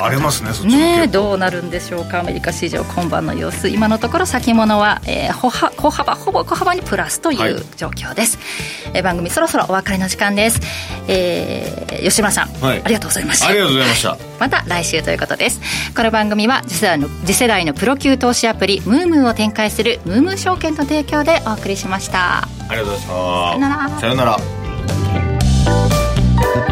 [0.00, 2.20] 荒れますねそっちねどうなるんでしょうか？
[2.20, 3.68] アメリカ市場今晩の様子。
[3.68, 5.40] 今のところ先物は、えー、
[5.76, 10.60] 小幅ほぼ小幅にプラスという状況です、はい、えー、番組そろそろお別れの時間です、
[11.08, 13.48] えー、吉村さん、はい、ありがとうございました。
[13.48, 14.16] ありがとうございました。
[14.38, 15.60] また来週ということです。
[15.94, 22.42] この番組は次世代の次世代のプロ級投資アプリムームーを展開するムームー証券の提供でお送りしました。
[22.42, 24.00] ありがとうございました。
[24.00, 24.38] さよなら。
[24.38, 24.54] さよ
[26.54, 26.69] なら